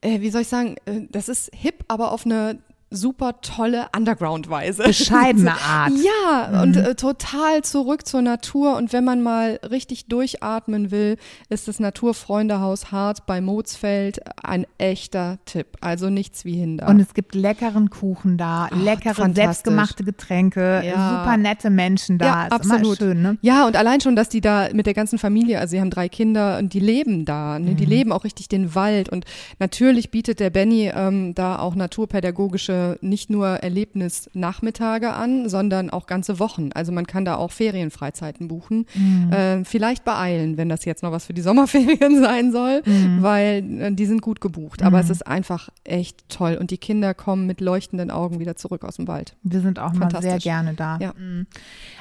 äh, 0.00 0.20
wie 0.20 0.30
soll 0.30 0.42
ich 0.42 0.48
sagen, 0.48 0.74
äh, 0.84 1.02
das 1.10 1.28
ist 1.28 1.52
hip, 1.54 1.84
aber 1.86 2.10
auf 2.10 2.26
eine 2.26 2.58
super 2.92 3.40
tolle 3.40 3.86
Underground-Weise. 3.96 4.82
Bescheidene 4.82 5.52
Art. 5.64 5.92
Ja, 6.02 6.62
und 6.62 6.76
äh, 6.76 6.94
total 6.96 7.62
zurück 7.62 8.04
zur 8.06 8.20
Natur. 8.22 8.76
Und 8.76 8.92
wenn 8.92 9.04
man 9.04 9.22
mal 9.22 9.60
richtig 9.70 10.06
durchatmen 10.06 10.90
will, 10.90 11.16
ist 11.48 11.68
das 11.68 11.78
Naturfreundehaus 11.78 12.90
Hart 12.90 13.26
bei 13.26 13.40
Moosfeld 13.40 14.20
ein 14.42 14.66
echter 14.78 15.38
Tipp. 15.44 15.68
Also 15.80 16.10
nichts 16.10 16.44
wie 16.44 16.54
hinder. 16.56 16.88
Und 16.88 16.98
es 16.98 17.14
gibt 17.14 17.34
leckeren 17.36 17.90
Kuchen 17.90 18.36
da, 18.36 18.68
leckere 18.74 19.14
fantastisch. 19.14 19.34
selbstgemachte 19.44 20.02
Getränke, 20.04 20.82
Ja. 20.84 21.20
super 21.20 21.36
nette 21.36 21.70
Menschen 21.70 22.18
da. 22.18 22.24
ja, 22.26 22.44
ist 22.46 22.52
absolut. 22.52 22.98
schön, 22.98 23.22
ne? 23.22 23.38
Ja, 23.40 23.66
und 23.68 23.76
allein 23.76 24.00
schon, 24.00 24.16
dass 24.16 24.28
die 24.28 24.40
da 24.40 24.68
mit 24.72 24.86
der 24.86 24.94
ganzen 24.94 25.18
Familie, 25.20 25.60
also 25.60 25.70
sie 25.72 25.80
haben 25.80 25.90
drei 25.90 26.08
Kinder 26.08 26.58
und 26.58 26.74
die 26.74 26.80
leben 26.80 27.24
da, 27.24 27.58
ne? 27.60 27.70
Mhm. 27.72 27.76
die 27.76 27.84
leben 27.84 28.10
auch 28.10 28.24
richtig 28.24 28.48
den 28.48 28.74
Wald. 28.74 29.08
Und 29.08 29.26
natürlich 29.60 30.10
bietet 30.10 30.40
der 30.40 30.50
Benny 30.50 30.90
ähm, 30.92 31.36
da 31.36 31.58
auch 31.60 31.76
naturpädagogische 31.76 32.79
äh, 32.80 32.96
nicht 33.00 33.30
nur 33.30 33.46
Erlebnisnachmittage 33.46 35.12
an, 35.12 35.48
sondern 35.48 35.90
auch 35.90 36.06
ganze 36.06 36.38
Wochen. 36.38 36.70
Also 36.74 36.92
man 36.92 37.06
kann 37.06 37.24
da 37.24 37.36
auch 37.36 37.50
Ferienfreizeiten 37.50 38.48
buchen. 38.48 38.86
Mhm. 38.94 39.32
Äh, 39.32 39.64
vielleicht 39.64 40.04
beeilen, 40.04 40.56
wenn 40.56 40.68
das 40.68 40.84
jetzt 40.84 41.02
noch 41.02 41.12
was 41.12 41.26
für 41.26 41.34
die 41.34 41.42
Sommerferien 41.50 42.20
sein 42.20 42.52
soll, 42.52 42.82
mhm. 42.84 43.22
weil 43.22 43.80
äh, 43.80 43.92
die 43.92 44.06
sind 44.06 44.22
gut 44.22 44.40
gebucht. 44.40 44.82
Aber 44.82 44.98
mhm. 44.98 45.04
es 45.04 45.10
ist 45.10 45.26
einfach 45.26 45.68
echt 45.84 46.28
toll 46.28 46.56
und 46.58 46.70
die 46.70 46.78
Kinder 46.78 47.14
kommen 47.14 47.46
mit 47.46 47.60
leuchtenden 47.60 48.10
Augen 48.10 48.40
wieder 48.40 48.56
zurück 48.56 48.84
aus 48.84 48.96
dem 48.96 49.08
Wald. 49.08 49.36
Wir 49.42 49.60
sind 49.60 49.78
auch 49.78 49.92
mal 49.92 50.10
sehr 50.20 50.38
gerne 50.38 50.74
da. 50.74 50.98
Ja. 51.00 51.12
Mhm. 51.18 51.46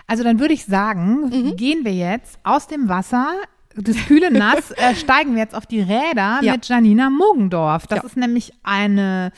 Also 0.08 0.24
dann 0.24 0.40
würde 0.40 0.54
ich 0.54 0.66
sagen, 0.66 1.30
mhm. 1.30 1.56
gehen 1.56 1.86
wir 1.86 1.94
jetzt 1.94 2.40
aus 2.44 2.68
dem 2.68 2.90
Wasser 2.90 3.34
das 3.76 3.96
kühle 4.08 4.32
Nass 4.38 4.72
äh, 4.72 4.96
steigen 4.96 5.34
wir 5.34 5.44
jetzt 5.44 5.56
auf 5.56 5.66
die 5.66 5.82
Räder 5.82 6.40
ja. 6.42 6.54
mit 6.54 6.68
Janina 6.68 7.10
Mogendorf. 7.10 7.88
Das 7.88 8.00
ja. 8.00 8.06
ist 8.06 8.18
nämlich 8.18 8.54
eine 8.64 9.32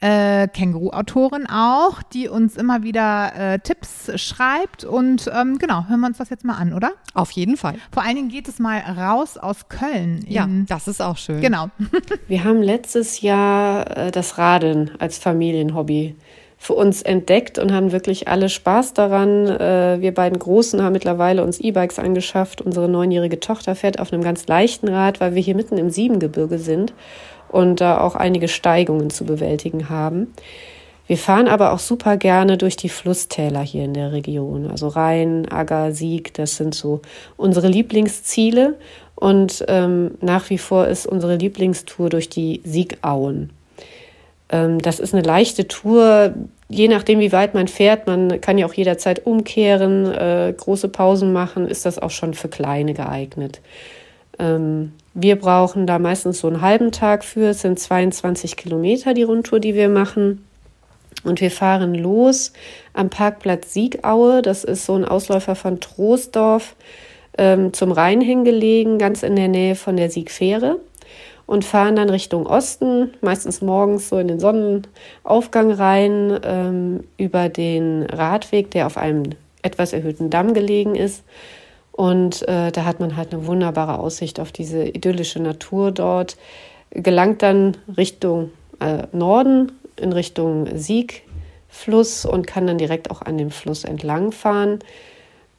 äh, 0.00 0.48
Känguru-Autorin 0.48 1.46
auch, 1.46 2.02
die 2.02 2.28
uns 2.28 2.56
immer 2.56 2.82
wieder 2.82 3.32
äh, 3.34 3.58
Tipps 3.58 4.10
schreibt. 4.20 4.84
Und 4.84 5.30
ähm, 5.34 5.58
genau, 5.58 5.86
hören 5.88 6.00
wir 6.00 6.06
uns 6.08 6.18
das 6.18 6.30
jetzt 6.30 6.44
mal 6.44 6.56
an, 6.56 6.72
oder? 6.74 6.92
Auf 7.14 7.30
jeden 7.30 7.56
Fall. 7.56 7.76
Vor 7.92 8.02
allen 8.02 8.16
Dingen 8.16 8.28
geht 8.28 8.48
es 8.48 8.58
mal 8.58 8.78
raus 8.78 9.38
aus 9.38 9.68
Köln. 9.68 10.24
Ja, 10.28 10.48
das 10.68 10.88
ist 10.88 11.00
auch 11.00 11.16
schön. 11.16 11.40
Genau. 11.40 11.68
wir 12.28 12.44
haben 12.44 12.62
letztes 12.62 13.20
Jahr 13.22 13.96
äh, 13.96 14.10
das 14.10 14.38
Radeln 14.38 14.90
als 14.98 15.18
Familienhobby 15.18 16.16
für 16.58 16.72
uns 16.72 17.02
entdeckt 17.02 17.58
und 17.58 17.72
haben 17.72 17.92
wirklich 17.92 18.28
alle 18.28 18.48
Spaß 18.48 18.94
daran. 18.94 19.46
Äh, 19.46 19.98
wir 20.00 20.12
beiden 20.12 20.38
Großen 20.38 20.82
haben 20.82 20.92
mittlerweile 20.92 21.42
uns 21.42 21.60
E-Bikes 21.60 21.98
angeschafft. 21.98 22.60
Unsere 22.60 22.88
neunjährige 22.88 23.40
Tochter 23.40 23.74
fährt 23.74 23.98
auf 23.98 24.12
einem 24.12 24.22
ganz 24.22 24.46
leichten 24.46 24.88
Rad, 24.88 25.20
weil 25.20 25.34
wir 25.34 25.42
hier 25.42 25.54
mitten 25.54 25.78
im 25.78 25.90
Siebengebirge 25.90 26.58
sind 26.58 26.92
und 27.48 27.80
da 27.80 28.00
auch 28.00 28.14
einige 28.14 28.48
Steigungen 28.48 29.10
zu 29.10 29.24
bewältigen 29.24 29.88
haben. 29.88 30.34
Wir 31.06 31.18
fahren 31.18 31.46
aber 31.46 31.72
auch 31.72 31.78
super 31.78 32.16
gerne 32.16 32.56
durch 32.58 32.76
die 32.76 32.88
Flusstäler 32.88 33.60
hier 33.60 33.84
in 33.84 33.94
der 33.94 34.12
Region. 34.12 34.68
Also 34.68 34.88
Rhein, 34.88 35.50
Agger, 35.50 35.92
Sieg, 35.92 36.34
das 36.34 36.56
sind 36.56 36.74
so 36.74 37.00
unsere 37.36 37.68
Lieblingsziele. 37.68 38.74
Und 39.14 39.64
ähm, 39.68 40.12
nach 40.20 40.50
wie 40.50 40.58
vor 40.58 40.88
ist 40.88 41.06
unsere 41.06 41.36
Lieblingstour 41.36 42.10
durch 42.10 42.28
die 42.28 42.60
Siegauen. 42.64 43.50
Ähm, 44.50 44.80
das 44.80 45.00
ist 45.00 45.14
eine 45.14 45.22
leichte 45.22 45.68
Tour, 45.68 46.34
je 46.68 46.88
nachdem, 46.88 47.20
wie 47.20 47.32
weit 47.32 47.54
man 47.54 47.68
fährt. 47.68 48.06
Man 48.06 48.40
kann 48.40 48.58
ja 48.58 48.66
auch 48.66 48.74
jederzeit 48.74 49.24
umkehren, 49.24 50.12
äh, 50.12 50.54
große 50.56 50.88
Pausen 50.88 51.32
machen, 51.32 51.66
ist 51.66 51.86
das 51.86 51.98
auch 51.98 52.10
schon 52.10 52.34
für 52.34 52.48
Kleine 52.48 52.94
geeignet. 52.94 53.60
Ähm, 54.38 54.92
wir 55.18 55.36
brauchen 55.36 55.86
da 55.86 55.98
meistens 55.98 56.40
so 56.40 56.46
einen 56.46 56.60
halben 56.60 56.92
Tag 56.92 57.24
für. 57.24 57.48
Es 57.48 57.62
sind 57.62 57.80
22 57.80 58.54
Kilometer 58.56 59.14
die 59.14 59.22
Rundtour, 59.22 59.60
die 59.60 59.74
wir 59.74 59.88
machen. 59.88 60.46
Und 61.24 61.40
wir 61.40 61.50
fahren 61.50 61.94
los 61.94 62.52
am 62.92 63.08
Parkplatz 63.08 63.72
Siegaue. 63.72 64.42
Das 64.42 64.62
ist 64.62 64.84
so 64.84 64.94
ein 64.94 65.06
Ausläufer 65.06 65.54
von 65.54 65.80
Troisdorf 65.80 66.76
ähm, 67.38 67.72
zum 67.72 67.92
Rhein 67.92 68.20
hingelegen, 68.20 68.98
ganz 68.98 69.22
in 69.22 69.36
der 69.36 69.48
Nähe 69.48 69.74
von 69.74 69.96
der 69.96 70.10
Siegfähre 70.10 70.80
und 71.46 71.64
fahren 71.64 71.96
dann 71.96 72.10
Richtung 72.10 72.46
Osten, 72.46 73.12
meistens 73.22 73.62
morgens 73.62 74.10
so 74.10 74.18
in 74.18 74.28
den 74.28 74.40
Sonnenaufgang 74.40 75.70
rein, 75.70 76.38
ähm, 76.42 77.04
über 77.16 77.48
den 77.48 78.02
Radweg, 78.02 78.70
der 78.72 78.86
auf 78.86 78.98
einem 78.98 79.22
etwas 79.62 79.94
erhöhten 79.94 80.28
Damm 80.28 80.52
gelegen 80.52 80.94
ist. 80.94 81.22
Und 81.96 82.46
äh, 82.46 82.70
da 82.70 82.84
hat 82.84 83.00
man 83.00 83.16
halt 83.16 83.32
eine 83.32 83.46
wunderbare 83.46 83.98
Aussicht 83.98 84.38
auf 84.38 84.52
diese 84.52 84.84
idyllische 84.84 85.40
Natur 85.40 85.92
dort, 85.92 86.36
gelangt 86.90 87.42
dann 87.42 87.78
Richtung 87.96 88.50
äh, 88.80 89.04
Norden, 89.12 89.72
in 89.98 90.12
Richtung 90.12 90.68
Siegfluss 90.76 92.26
und 92.26 92.46
kann 92.46 92.66
dann 92.66 92.76
direkt 92.76 93.10
auch 93.10 93.22
an 93.22 93.38
dem 93.38 93.50
Fluss 93.50 93.84
entlang 93.84 94.30
fahren. 94.30 94.80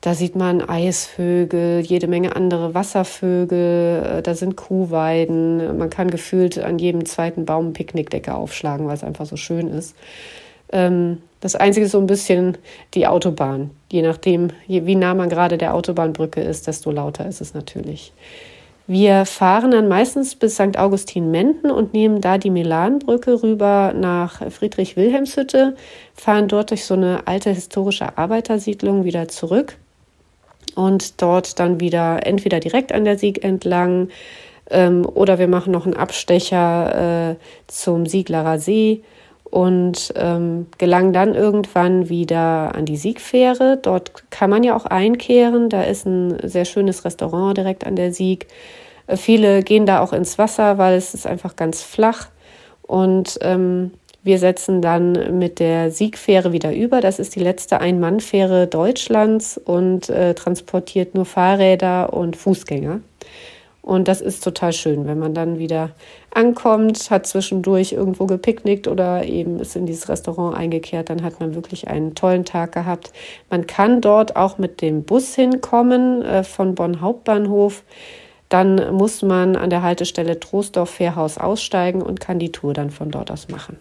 Da 0.02 0.14
sieht 0.14 0.36
man 0.36 0.62
Eisvögel, 0.62 1.80
jede 1.82 2.08
Menge 2.08 2.36
andere 2.36 2.76
Wasservögel, 2.76 4.20
äh, 4.20 4.22
da 4.22 4.36
sind 4.36 4.56
Kuhweiden. 4.56 5.76
Man 5.80 5.90
kann 5.90 6.12
gefühlt 6.12 6.60
an 6.60 6.78
jedem 6.78 7.06
zweiten 7.06 7.46
Baum 7.46 7.74
Picknickdecke 7.74 8.36
aufschlagen, 8.36 8.86
weil 8.86 8.94
es 8.94 9.04
einfach 9.04 9.26
so 9.26 9.38
schön 9.38 9.68
ist. 9.68 9.96
Ähm, 10.72 11.22
das 11.40 11.56
Einzige 11.56 11.86
ist 11.86 11.92
so 11.92 12.00
ein 12.00 12.08
bisschen 12.08 12.58
die 12.94 13.08
Autobahn. 13.08 13.70
Je 13.92 14.02
nachdem, 14.02 14.50
wie 14.68 14.96
nah 14.96 15.14
man 15.14 15.30
gerade 15.30 15.58
der 15.58 15.74
Autobahnbrücke 15.74 16.42
ist, 16.42 16.68
desto 16.68 16.92
lauter 16.92 17.28
ist 17.28 17.42
es 17.42 17.54
natürlich. 17.54 18.12
Wir 18.90 19.26
fahren 19.26 19.72
dann 19.72 19.90
meistens 19.90 20.36
bis 20.36 20.56
St. 20.56 20.78
Augustin-Menden 20.78 21.72
und 21.72 21.94
nehmen 21.94 22.22
da 22.22 22.38
die 22.38 22.50
Milanbrücke 22.50 23.44
rüber 23.44 23.94
nach 23.94 24.50
Friedrich-Wilhelmshütte, 24.50 25.76
fahren 26.16 26.48
dort 26.48 26.72
durch 26.72 26.86
so 26.86 26.94
eine 26.94 27.28
alte 27.28 27.50
historische 27.50 28.18
Arbeitersiedlung 28.18 29.04
wieder 29.04 29.28
zurück 29.28 29.78
und 30.76 31.22
dort 31.22 31.60
dann 31.60 31.82
wieder 31.82 32.26
entweder 32.26 32.62
direkt 32.62 32.94
an 32.94 33.04
der 33.04 33.18
Sieg 33.18 33.44
entlang 33.44 34.08
ähm, 34.70 35.06
oder 35.06 35.38
wir 35.38 35.50
machen 35.50 35.74
noch 35.74 35.86
einen 35.86 35.98
Abstecher 35.98 37.32
äh, 37.32 37.36
zum 37.68 38.06
Sieglerer 38.06 38.58
See 38.58 39.02
und 39.58 40.14
ähm, 40.16 40.68
gelangen 40.78 41.14
dann 41.14 41.34
irgendwann 41.34 42.10
wieder 42.10 42.76
an 42.76 42.86
die 42.86 42.96
Siegfähre. 42.96 43.80
Dort 43.82 44.30
kann 44.30 44.52
man 44.52 44.64
ja 44.64 44.76
auch 44.76 44.86
einkehren. 44.86 45.70
Da 45.70 45.82
ist 45.82 46.06
ein 46.06 46.38
sehr 46.48 46.64
schönes 46.64 47.06
Restaurant 47.06 47.58
direkt 47.58 47.84
an 47.84 47.96
der 47.96 48.14
Sieg. 48.14 48.46
Äh, 49.08 49.18
viele 49.18 49.64
gehen 49.64 49.88
da 49.88 50.02
auch 50.02 50.14
ins 50.14 50.38
Wasser, 50.38 50.78
weil 50.78 50.96
es 50.96 51.16
ist 51.16 51.26
einfach 51.26 51.56
ganz 51.56 51.82
flach. 51.82 52.28
Und 52.84 53.40
ähm, 53.42 53.94
wir 54.22 54.38
setzen 54.38 54.84
dann 54.84 55.40
mit 55.40 55.58
der 55.58 55.90
Siegfähre 55.90 56.52
wieder 56.52 56.72
über. 56.76 57.02
Das 57.02 57.18
ist 57.18 57.36
die 57.36 57.42
letzte 57.42 57.82
Ein-Mann-Fähre 57.82 58.68
Deutschlands 58.68 59.58
und 59.58 60.08
äh, 60.10 60.36
transportiert 60.36 61.16
nur 61.16 61.26
Fahrräder 61.26 62.14
und 62.14 62.36
Fußgänger. 62.36 63.00
Und 63.88 64.10
das 64.10 64.20
ist 64.20 64.44
total 64.44 64.74
schön, 64.74 65.08
wenn 65.08 65.18
man 65.18 65.34
dann 65.34 65.60
wieder 65.60 65.92
ankommt, 66.34 67.10
hat 67.10 67.26
zwischendurch 67.26 67.94
irgendwo 67.94 68.26
gepicknickt 68.26 68.90
oder 68.90 69.24
eben 69.24 69.62
ist 69.62 69.78
in 69.78 69.86
dieses 69.86 70.10
Restaurant 70.10 70.58
eingekehrt, 70.58 71.10
dann 71.10 71.24
hat 71.24 71.40
man 71.40 71.56
wirklich 71.56 71.88
einen 71.88 72.14
tollen 72.14 72.44
Tag 72.44 72.74
gehabt. 72.74 73.14
Man 73.50 73.66
kann 73.66 74.02
dort 74.02 74.36
auch 74.36 74.58
mit 74.58 74.82
dem 74.82 75.04
Bus 75.04 75.36
hinkommen 75.36 76.22
äh, 76.22 76.44
von 76.44 76.76
Bonn 76.76 77.00
Hauptbahnhof. 77.00 77.84
Dann 78.50 78.94
muss 78.94 79.22
man 79.22 79.56
an 79.56 79.70
der 79.70 79.84
Haltestelle 79.84 80.38
Troisdorf 80.38 80.90
Fährhaus 80.90 81.38
aussteigen 81.38 82.02
und 82.02 82.20
kann 82.20 82.40
die 82.40 82.52
Tour 82.52 82.74
dann 82.74 82.90
von 82.90 83.10
dort 83.10 83.32
aus 83.32 83.48
machen. 83.48 83.78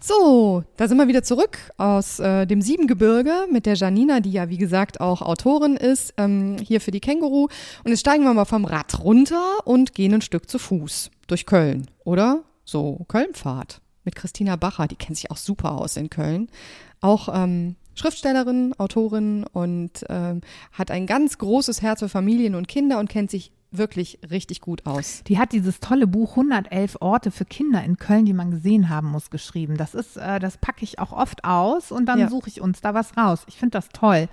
So, 0.00 0.62
da 0.76 0.86
sind 0.86 0.96
wir 0.96 1.08
wieder 1.08 1.24
zurück 1.24 1.58
aus 1.76 2.20
äh, 2.20 2.46
dem 2.46 2.62
Siebengebirge 2.62 3.46
mit 3.50 3.66
der 3.66 3.74
Janina, 3.74 4.20
die 4.20 4.30
ja 4.30 4.48
wie 4.48 4.56
gesagt 4.56 5.00
auch 5.00 5.22
Autorin 5.22 5.76
ist, 5.76 6.14
ähm, 6.16 6.56
hier 6.62 6.80
für 6.80 6.92
die 6.92 7.00
Känguru. 7.00 7.48
Und 7.82 7.90
jetzt 7.90 8.00
steigen 8.00 8.22
wir 8.22 8.32
mal 8.32 8.44
vom 8.44 8.64
Rad 8.64 9.02
runter 9.02 9.42
und 9.64 9.94
gehen 9.94 10.14
ein 10.14 10.22
Stück 10.22 10.48
zu 10.48 10.60
Fuß 10.60 11.10
durch 11.26 11.46
Köln, 11.46 11.88
oder? 12.04 12.44
So, 12.64 13.04
Kölnpfad 13.08 13.80
mit 14.04 14.14
Christina 14.14 14.54
Bacher, 14.54 14.86
die 14.86 14.94
kennt 14.94 15.16
sich 15.16 15.32
auch 15.32 15.36
super 15.36 15.72
aus 15.72 15.96
in 15.96 16.10
Köln. 16.10 16.48
Auch 17.00 17.28
ähm, 17.34 17.74
Schriftstellerin, 17.94 18.74
Autorin 18.78 19.44
und 19.52 20.04
ähm, 20.08 20.42
hat 20.72 20.92
ein 20.92 21.06
ganz 21.06 21.38
großes 21.38 21.82
Herz 21.82 21.98
für 21.98 22.08
Familien 22.08 22.54
und 22.54 22.68
Kinder 22.68 23.00
und 23.00 23.08
kennt 23.10 23.32
sich 23.32 23.50
wirklich 23.70 24.18
richtig 24.30 24.60
gut 24.60 24.86
aus. 24.86 25.22
Die 25.26 25.38
hat 25.38 25.52
dieses 25.52 25.80
tolle 25.80 26.06
Buch 26.06 26.30
111 26.30 26.98
Orte 27.00 27.30
für 27.30 27.44
Kinder 27.44 27.82
in 27.84 27.96
Köln, 27.96 28.24
die 28.24 28.32
man 28.32 28.50
gesehen 28.50 28.88
haben 28.88 29.10
muss, 29.10 29.30
geschrieben. 29.30 29.76
Das 29.76 29.94
ist, 29.94 30.16
äh, 30.16 30.38
das 30.38 30.58
packe 30.58 30.84
ich 30.84 30.98
auch 30.98 31.12
oft 31.12 31.44
aus 31.44 31.92
und 31.92 32.06
dann 32.06 32.18
ja. 32.18 32.28
suche 32.28 32.48
ich 32.48 32.60
uns 32.60 32.80
da 32.80 32.94
was 32.94 33.16
raus. 33.16 33.44
Ich 33.46 33.56
finde 33.56 33.72
das 33.78 33.88
toll. 33.90 34.28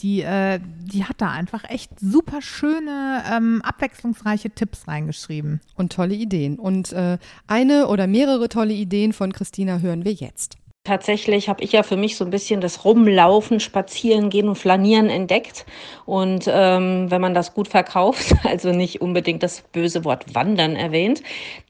Die, 0.00 0.22
äh, 0.22 0.60
die 0.80 1.04
hat 1.04 1.20
da 1.20 1.30
einfach 1.30 1.64
echt 1.68 2.00
super 2.00 2.40
schöne, 2.40 3.22
ähm, 3.30 3.60
abwechslungsreiche 3.62 4.50
Tipps 4.50 4.88
reingeschrieben. 4.88 5.60
Und 5.76 5.92
tolle 5.92 6.14
Ideen. 6.14 6.58
Und 6.58 6.92
äh, 6.92 7.18
eine 7.46 7.88
oder 7.88 8.06
mehrere 8.06 8.48
tolle 8.48 8.72
Ideen 8.72 9.12
von 9.12 9.32
Christina 9.32 9.78
hören 9.78 10.06
wir 10.06 10.12
jetzt. 10.12 10.56
Tatsächlich 10.84 11.50
habe 11.50 11.62
ich 11.62 11.72
ja 11.72 11.82
für 11.82 11.98
mich 11.98 12.16
so 12.16 12.24
ein 12.24 12.30
bisschen 12.30 12.62
das 12.62 12.86
Rumlaufen, 12.86 13.60
Spazierengehen 13.60 14.48
und 14.48 14.56
Flanieren 14.56 15.10
entdeckt. 15.10 15.66
Und 16.06 16.44
ähm, 16.48 17.10
wenn 17.10 17.20
man 17.20 17.34
das 17.34 17.52
gut 17.52 17.68
verkauft, 17.68 18.32
also 18.44 18.72
nicht 18.72 19.02
unbedingt 19.02 19.42
das 19.42 19.60
böse 19.60 20.06
Wort 20.06 20.34
Wandern 20.34 20.76
erwähnt, 20.76 21.22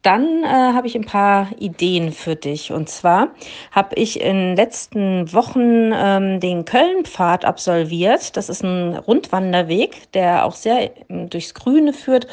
dann 0.02 0.44
äh, 0.44 0.46
habe 0.46 0.86
ich 0.86 0.94
ein 0.94 1.06
paar 1.06 1.48
Ideen 1.58 2.12
für 2.12 2.36
dich. 2.36 2.70
Und 2.70 2.88
zwar 2.88 3.30
habe 3.72 3.96
ich 3.96 4.20
in 4.20 4.36
den 4.36 4.56
letzten 4.56 5.32
Wochen 5.32 5.90
ähm, 5.92 6.38
den 6.38 6.64
Kölnpfad 6.64 7.44
absolviert. 7.44 8.36
Das 8.36 8.48
ist 8.48 8.62
ein 8.62 8.94
Rundwanderweg, 8.94 10.12
der 10.12 10.44
auch 10.44 10.54
sehr 10.54 10.92
ähm, 11.10 11.28
durchs 11.28 11.54
Grüne 11.54 11.92
führt 11.92 12.28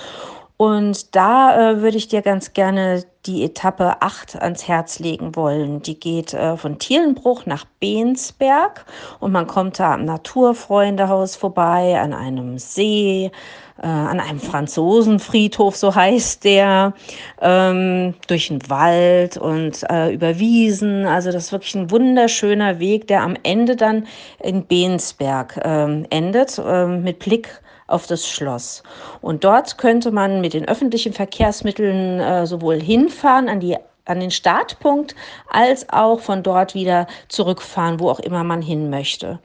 Und 0.57 1.15
da 1.15 1.71
äh, 1.71 1.81
würde 1.81 1.97
ich 1.97 2.07
dir 2.07 2.21
ganz 2.21 2.53
gerne 2.53 3.03
die 3.27 3.43
Etappe 3.43 4.01
8 4.01 4.41
ans 4.41 4.67
Herz 4.67 4.99
legen 4.99 5.35
wollen. 5.35 5.81
Die 5.81 5.99
geht 5.99 6.33
äh, 6.33 6.55
von 6.55 6.79
Thielenbruch 6.79 7.45
nach 7.45 7.65
Bensberg 7.79 8.85
und 9.19 9.31
man 9.31 9.45
kommt 9.45 9.79
da 9.79 9.93
am 9.93 10.05
Naturfreundehaus 10.05 11.35
vorbei, 11.35 11.99
an 11.99 12.13
einem 12.13 12.57
See, 12.57 13.31
äh, 13.79 13.85
an 13.85 14.19
einem 14.19 14.39
Franzosenfriedhof, 14.39 15.75
so 15.75 15.93
heißt 15.93 16.45
der, 16.45 16.93
ähm, 17.41 18.15
durch 18.27 18.47
den 18.47 18.67
Wald 18.69 19.37
und 19.37 19.83
äh, 19.89 20.13
über 20.13 20.39
Wiesen. 20.39 21.05
Also 21.05 21.31
das 21.31 21.45
ist 21.45 21.51
wirklich 21.51 21.75
ein 21.75 21.91
wunderschöner 21.91 22.79
Weg, 22.79 23.07
der 23.07 23.21
am 23.21 23.35
Ende 23.43 23.75
dann 23.75 24.07
in 24.39 24.65
Bensberg 24.65 25.59
ähm, 25.63 26.05
endet, 26.09 26.59
ähm, 26.65 27.03
mit 27.03 27.19
Blick 27.19 27.61
auf 27.87 28.05
das 28.07 28.27
Schloss. 28.27 28.83
Und 29.21 29.43
dort 29.43 29.77
könnte 29.77 30.11
man 30.11 30.41
mit 30.41 30.53
den 30.53 30.67
öffentlichen 30.67 31.13
Verkehrsmitteln 31.13 32.19
äh, 32.19 32.45
sowohl 32.45 32.79
hinfahren 32.81 33.49
an 33.49 33.59
die 33.59 33.77
an 34.07 34.19
den 34.19 34.31
Startpunkt 34.31 35.15
als 35.49 35.89
auch 35.89 36.19
von 36.21 36.43
dort 36.43 36.75
wieder 36.75 37.07
zurückfahren, 37.27 37.99
wo 37.99 38.09
auch 38.09 38.19
immer 38.19 38.43
man 38.43 38.61
hin 38.61 38.89
möchte. 38.89 39.39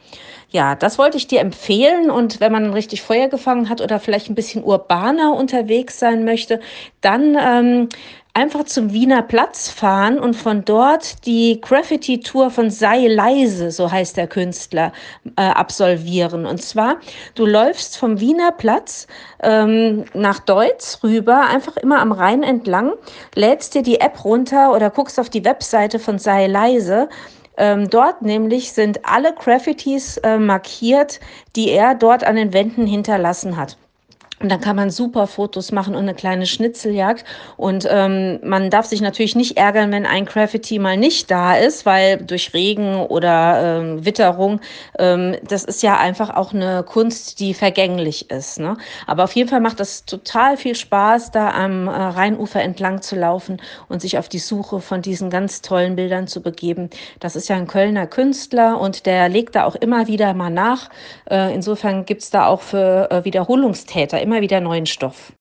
Ja, 0.51 0.75
das 0.75 0.99
wollte 0.99 1.17
ich 1.17 1.27
dir 1.27 1.41
empfehlen 1.41 2.11
und 2.11 2.41
wenn 2.41 2.53
man 2.53 2.73
richtig 2.73 3.03
Feuer 3.03 3.29
gefangen 3.29 3.69
hat 3.69 3.81
oder 3.81 3.99
vielleicht 3.99 4.29
ein 4.29 4.35
bisschen 4.35 4.63
urbaner 4.63 5.35
unterwegs 5.35 5.99
sein 5.99 6.25
möchte, 6.25 6.61
dann 7.01 7.37
ähm, 7.41 7.89
einfach 8.35 8.65
zum 8.65 8.93
Wiener 8.93 9.23
Platz 9.23 9.69
fahren 9.69 10.19
und 10.19 10.35
von 10.35 10.65
dort 10.65 11.27
die 11.27 11.61
Graffiti-Tour 11.61 12.51
von 12.51 12.71
Sei 12.71 13.07
leise, 13.07 13.71
so 13.71 13.91
heißt 13.91 14.17
der 14.17 14.27
Künstler, 14.27 14.93
äh, 15.37 15.43
absolvieren. 15.43 16.47
Und 16.47 16.63
zwar, 16.63 16.97
du 17.35 17.45
läufst 17.45 17.99
vom 17.99 18.21
Wiener 18.21 18.53
Platz 18.53 19.07
ähm, 19.43 20.05
nach 20.15 20.39
Deutz 20.39 21.01
rüber, 21.03 21.47
einfach 21.49 21.77
immer 21.77 22.01
am 22.01 22.13
Rhein 22.13 22.43
entlang, 22.43 22.93
lädst 23.35 23.75
dir 23.75 23.83
die 23.83 24.01
App 24.01 24.25
runter 24.25 24.73
oder 24.73 24.91
guckst 24.91 25.21
auf 25.21 25.29
die 25.29 25.45
Webseite 25.45 25.99
von 25.99 26.19
Sei 26.19 26.47
leise. 26.47 27.09
Ähm, 27.59 27.91
dort 27.91 28.23
nämlich 28.23 28.73
sind 28.73 29.05
alle 29.05 29.35
Graffitis 29.35 30.17
äh, 30.19 30.39
markiert, 30.39 31.21
die 31.55 31.71
er 31.71 31.95
dort 31.95 32.25
an 32.25 32.37
den 32.37 32.55
Wänden 32.55 32.87
hinterlassen 32.87 33.59
hat. 33.59 33.77
Und 34.43 34.51
dann 34.51 34.61
kann 34.61 34.75
man 34.75 34.91
super 34.91 35.29
Fotos 35.29 35.71
machen 35.71 35.95
und 35.95 36.03
eine 36.03 36.15
kleine 36.15 36.47
Schnitzeljagd. 36.47 37.25
Und 37.57 37.87
ähm, 37.89 38.41
man 38.43 38.71
darf 38.71 38.87
sich 38.87 39.01
natürlich 39.01 39.37
nicht 39.37 39.57
ärgern, 39.57 39.93
wenn 39.93 40.05
ein 40.05 40.25
Graffiti 40.25 40.81
mal 40.81 40.97
nicht 40.97 41.31
da 41.31 41.55
ist, 41.55 41.87
weil 41.87 42.19
durch 42.19 42.53
Regen 42.53 42.97
oder 42.97 43.79
ähm, 43.79 44.05
Witterung, 44.05 44.61
ähm, 44.99 45.37
das 45.49 45.63
ist 45.63 45.83
ja 45.85 45.97
einfach 45.97 46.31
auch 46.31 46.53
eine 46.53 46.83
Kunst, 46.83 47.39
die 47.39 47.55
vergänglich 47.55 48.31
ist. 48.31 48.59
Ne? 48.59 48.77
Aber 49.07 49.25
auf 49.25 49.33
jeden 49.37 49.49
Fall 49.49 49.61
macht 49.61 49.79
das 49.79 50.05
total 50.07 50.57
viel 50.57 50.75
Spaß, 50.75 51.31
da 51.31 51.51
am 51.51 51.87
äh, 51.87 51.91
Rheinufer 51.91 52.63
entlang 52.63 53.01
zu 53.01 53.15
laufen 53.15 53.63
und 53.89 54.03
sich 54.03 54.19
auf 54.19 54.29
die 54.29 54.41
Suche 54.41 54.81
von 54.81 55.03
diesen 55.03 55.31
ganz 55.31 55.63
tollen 55.63 55.95
Bildern 55.95 56.27
zu 56.27 56.43
begeben. 56.43 56.91
Das 57.21 57.37
ist 57.37 57.49
ja 57.49 57.55
ein 57.55 57.69
Kölner 57.69 58.09
Künstler 58.09 58.81
und 58.81 59.07
der 59.07 59.29
legt 59.29 59.55
da 59.55 59.65
auch 59.65 59.77
immer 59.77 60.09
wieder 60.09 60.35
mal 60.35 60.51
nach. 60.51 60.91
Äh, 61.31 61.55
insofern 61.55 62.05
gibt's 62.07 62.31
da 62.31 62.47
auch 62.47 62.63
für 62.63 63.09
äh, 63.13 63.25
Wiederholungstäter 63.25 64.21
immer 64.21 64.32
immer 64.33 64.43
wieder 64.43 64.61
neuen 64.61 64.87
Stoff. 64.87 65.33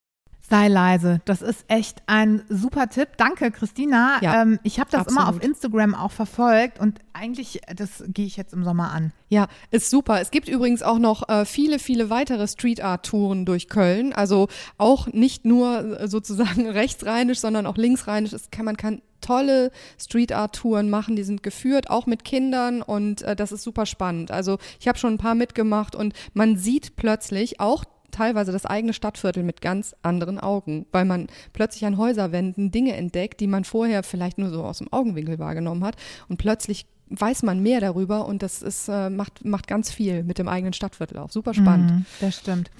Sei 0.52 0.68
leise. 0.68 1.22
Das 1.24 1.42
ist 1.42 1.64
echt 1.70 2.04
ein 2.08 2.42
super 2.50 2.90
Tipp. 2.90 3.08
Danke, 3.16 3.52
Christina. 3.52 4.18
Ja, 4.22 4.42
ähm, 4.42 4.60
ich 4.64 4.82
habe 4.82 4.92
das 4.92 5.08
absolut. 5.08 5.22
immer 5.22 5.30
auf 5.30 5.42
Instagram 5.42 5.96
auch 5.96 6.12
verfolgt 6.12 6.78
und 6.78 7.00
eigentlich, 7.14 7.62
das 7.74 8.04
gehe 8.08 8.26
ich 8.26 8.36
jetzt 8.36 8.52
im 8.52 8.66
Sommer 8.66 8.92
an. 8.92 9.14
Ja, 9.30 9.48
ist 9.70 9.90
super. 9.90 10.20
Es 10.20 10.30
gibt 10.30 10.50
übrigens 10.50 10.84
auch 10.84 11.00
noch 11.00 11.30
äh, 11.30 11.46
viele, 11.46 11.80
viele 11.80 12.10
weitere 12.10 12.50
Street 12.50 12.84
Art 12.84 13.06
Touren 13.06 13.46
durch 13.46 13.70
Köln. 13.70 14.12
Also 14.12 14.50
auch 14.78 15.08
nicht 15.08 15.46
nur 15.46 16.02
äh, 16.02 16.10
sozusagen 16.10 16.68
rechtsrheinisch, 16.70 17.40
sondern 17.40 17.66
auch 17.66 17.78
linksrheinisch. 17.78 18.34
Es 18.34 18.52
kann, 18.52 18.66
man 18.66 18.76
kann 18.76 19.02
tolle 19.22 19.72
Street 19.98 20.34
Art 20.34 20.58
Touren 20.58 20.90
machen, 20.90 21.16
die 21.16 21.24
sind 21.24 21.44
geführt, 21.44 21.90
auch 21.90 22.08
mit 22.08 22.26
Kindern 22.26 22.82
und 22.82 23.22
äh, 23.22 23.38
das 23.38 23.54
ist 23.54 23.64
super 23.64 23.86
spannend. 23.86 24.32
Also 24.32 24.58
ich 24.82 24.90
habe 24.90 25.00
schon 25.00 25.14
ein 25.14 25.18
paar 25.18 25.36
mitgemacht 25.36 25.96
und 25.96 26.14
man 26.34 26.58
sieht 26.58 26.98
plötzlich 26.98 27.62
auch 27.62 27.86
teilweise 28.12 28.52
das 28.52 28.66
eigene 28.66 28.94
Stadtviertel 28.94 29.44
mit 29.44 29.62
ganz 29.62 29.96
anderen 30.04 30.40
Augen, 30.40 30.86
weil 30.92 31.06
man 31.06 31.28
plötzlich 31.54 31.86
an 31.86 31.98
Häuserwänden 31.98 32.72
Dinge 32.72 32.96
entdeckt, 32.96 33.40
die 33.40 33.48
man 33.48 33.64
vorher 33.64 34.04
vielleicht 34.04 34.38
nur 34.38 34.50
so 34.50 34.64
aus 34.64 34.80
dem 34.80 34.92
Augenwinkel 34.92 35.40
wahrgenommen 35.40 35.84
hat 35.84 35.96
und 36.28 36.38
plötzlich 36.38 36.86
weiß 37.12 37.44
man 37.44 37.62
mehr 37.62 37.82
darüber 37.82 38.26
und 38.26 38.42
das 38.42 38.62
ist, 38.62 38.88
äh, 38.88 39.10
macht, 39.10 39.46
macht 39.46 39.68
ganz 39.68 39.92
viel 39.92 40.24
mit 40.24 40.38
dem 40.38 40.48
eigenen 40.48 40.74
Stadtviertel 40.74 41.18
auch. 41.18 41.30
Super 41.30 41.54
spannend. 41.54 41.92
Mm, 41.92 42.06
das 42.22 42.38
stimmt. 42.38 42.72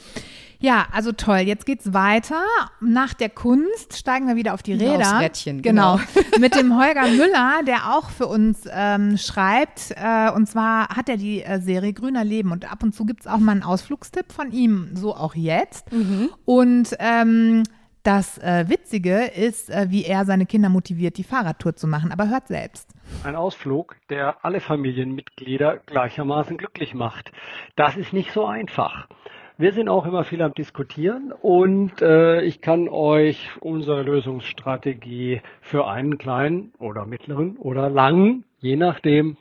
Ja, 0.62 0.86
also 0.92 1.12
toll. 1.12 1.40
Jetzt 1.40 1.66
geht's 1.66 1.92
weiter. 1.92 2.44
Nach 2.82 3.16
der 3.16 3.30
Kunst 3.30 3.98
steigen 3.98 4.28
wir 4.28 4.36
wieder 4.36 4.54
auf 4.54 4.62
die 4.62 4.74
Räder. 4.74 5.00
Aufs 5.00 5.20
Rädchen, 5.20 5.62
genau. 5.64 5.98
genau. 5.98 6.28
Mit 6.40 6.56
dem 6.56 6.78
Holger 6.78 7.08
Müller, 7.08 7.62
der 7.66 7.96
auch 7.96 8.12
für 8.12 8.28
uns 8.28 8.60
ähm, 8.72 9.18
schreibt. 9.18 9.92
Äh, 9.96 10.32
und 10.32 10.48
zwar 10.48 10.90
hat 10.90 11.10
er 11.10 11.18
die 11.18 11.42
äh, 11.42 11.60
Serie 11.60 11.94
Grüner 11.94 12.24
Leben. 12.24 12.52
Und 12.52 12.72
ab 12.72 12.84
und 12.84 12.94
zu 12.94 13.06
gibt's 13.06 13.26
auch 13.26 13.40
mal 13.40 13.54
einen 13.54 13.64
Ausflugstipp 13.64 14.32
von 14.32 14.52
ihm, 14.52 14.90
so 14.94 15.16
auch 15.16 15.34
jetzt. 15.34 15.92
Mhm. 15.92 16.30
Und 16.46 16.96
ähm, 17.00 17.64
das 18.04 18.38
äh, 18.38 18.66
Witzige 18.68 19.26
ist, 19.26 19.70
äh, 19.72 19.88
wie 19.90 20.06
er 20.06 20.26
seine 20.26 20.46
Kinder 20.46 20.70
motiviert, 20.70 21.18
die 21.18 21.24
Fahrradtour 21.24 21.76
zu 21.76 21.88
machen. 21.88 22.12
Aber 22.12 22.30
hört 22.30 22.48
selbst. 22.48 22.88
Ein 23.24 23.36
Ausflug, 23.36 23.96
der 24.10 24.44
alle 24.44 24.60
Familienmitglieder 24.60 25.78
gleichermaßen 25.86 26.58
glücklich 26.58 26.94
macht. 26.94 27.32
Das 27.76 27.96
ist 27.96 28.14
nicht 28.14 28.32
so 28.32 28.46
einfach. 28.46 29.08
Wir 29.58 29.74
sind 29.74 29.90
auch 29.90 30.08
immer 30.08 30.24
viel 30.24 30.42
am 30.42 30.56
Diskutieren 30.56 31.32
und 31.32 32.02
äh, 32.02 32.42
ich 32.42 32.62
kann 32.62 32.90
euch 32.90 33.48
unsere 33.60 34.02
Lösungsstrategie 34.02 35.42
für 35.62 35.88
einen 35.88 36.18
kleinen 36.18 36.74
oder 36.80 37.06
mittleren 37.06 37.58
oder 37.58 37.90
langen, 37.90 38.44
je 38.60 38.76
nachdem, 38.76 39.38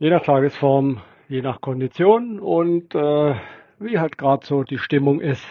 je 0.00 0.10
nach 0.10 0.22
Tagesform, 0.22 1.00
je 1.28 1.42
nach 1.42 1.60
Kondition 1.60 2.40
und 2.40 2.94
äh, 2.96 3.34
wie 3.78 4.00
halt 4.00 4.18
gerade 4.18 4.44
so 4.44 4.64
die 4.64 4.78
Stimmung 4.78 5.20
ist, 5.20 5.46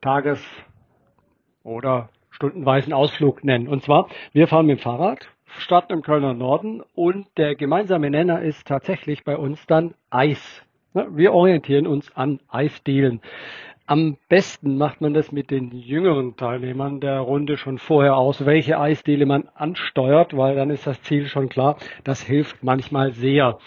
Tages- 0.00 0.46
oder 1.64 2.08
stundenweisen 2.30 2.92
Ausflug 2.92 3.44
nennen. 3.44 3.68
Und 3.68 3.82
zwar, 3.82 4.08
wir 4.32 4.48
fahren 4.48 4.66
mit 4.66 4.78
dem 4.78 4.82
Fahrrad, 4.82 5.28
starten 5.46 5.92
im 5.92 6.02
Kölner 6.02 6.34
Norden 6.34 6.82
und 6.94 7.26
der 7.36 7.54
gemeinsame 7.54 8.10
Nenner 8.10 8.42
ist 8.42 8.66
tatsächlich 8.66 9.24
bei 9.24 9.36
uns 9.36 9.66
dann 9.66 9.94
Eis. 10.10 10.62
Wir 10.92 11.32
orientieren 11.32 11.86
uns 11.86 12.14
an 12.16 12.40
Eisdielen. 12.48 13.20
Am 13.88 14.16
besten 14.28 14.78
macht 14.78 15.00
man 15.00 15.14
das 15.14 15.30
mit 15.30 15.50
den 15.50 15.70
jüngeren 15.70 16.36
Teilnehmern 16.36 17.00
der 17.00 17.20
Runde 17.20 17.56
schon 17.56 17.78
vorher 17.78 18.16
aus, 18.16 18.44
welche 18.44 18.80
Eisdiele 18.80 19.26
man 19.26 19.48
ansteuert, 19.54 20.36
weil 20.36 20.56
dann 20.56 20.70
ist 20.70 20.86
das 20.86 21.00
Ziel 21.02 21.26
schon 21.26 21.48
klar. 21.48 21.76
Das 22.02 22.20
hilft 22.22 22.64
manchmal 22.64 23.12
sehr. 23.12 23.58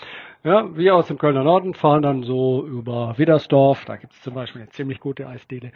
Ja, 0.43 0.75
wir 0.75 0.95
aus 0.95 1.07
dem 1.07 1.17
Kölner 1.17 1.43
Norden 1.43 1.73
fahren 1.73 2.01
dann 2.01 2.23
so 2.23 2.65
über 2.65 3.13
Widdersdorf, 3.17 3.85
da 3.85 3.97
gibt 3.97 4.13
es 4.13 4.21
zum 4.21 4.33
Beispiel 4.33 4.61
eine 4.61 4.71
ziemlich 4.71 4.99
gute 4.99 5.27
Eisdiele. 5.27 5.71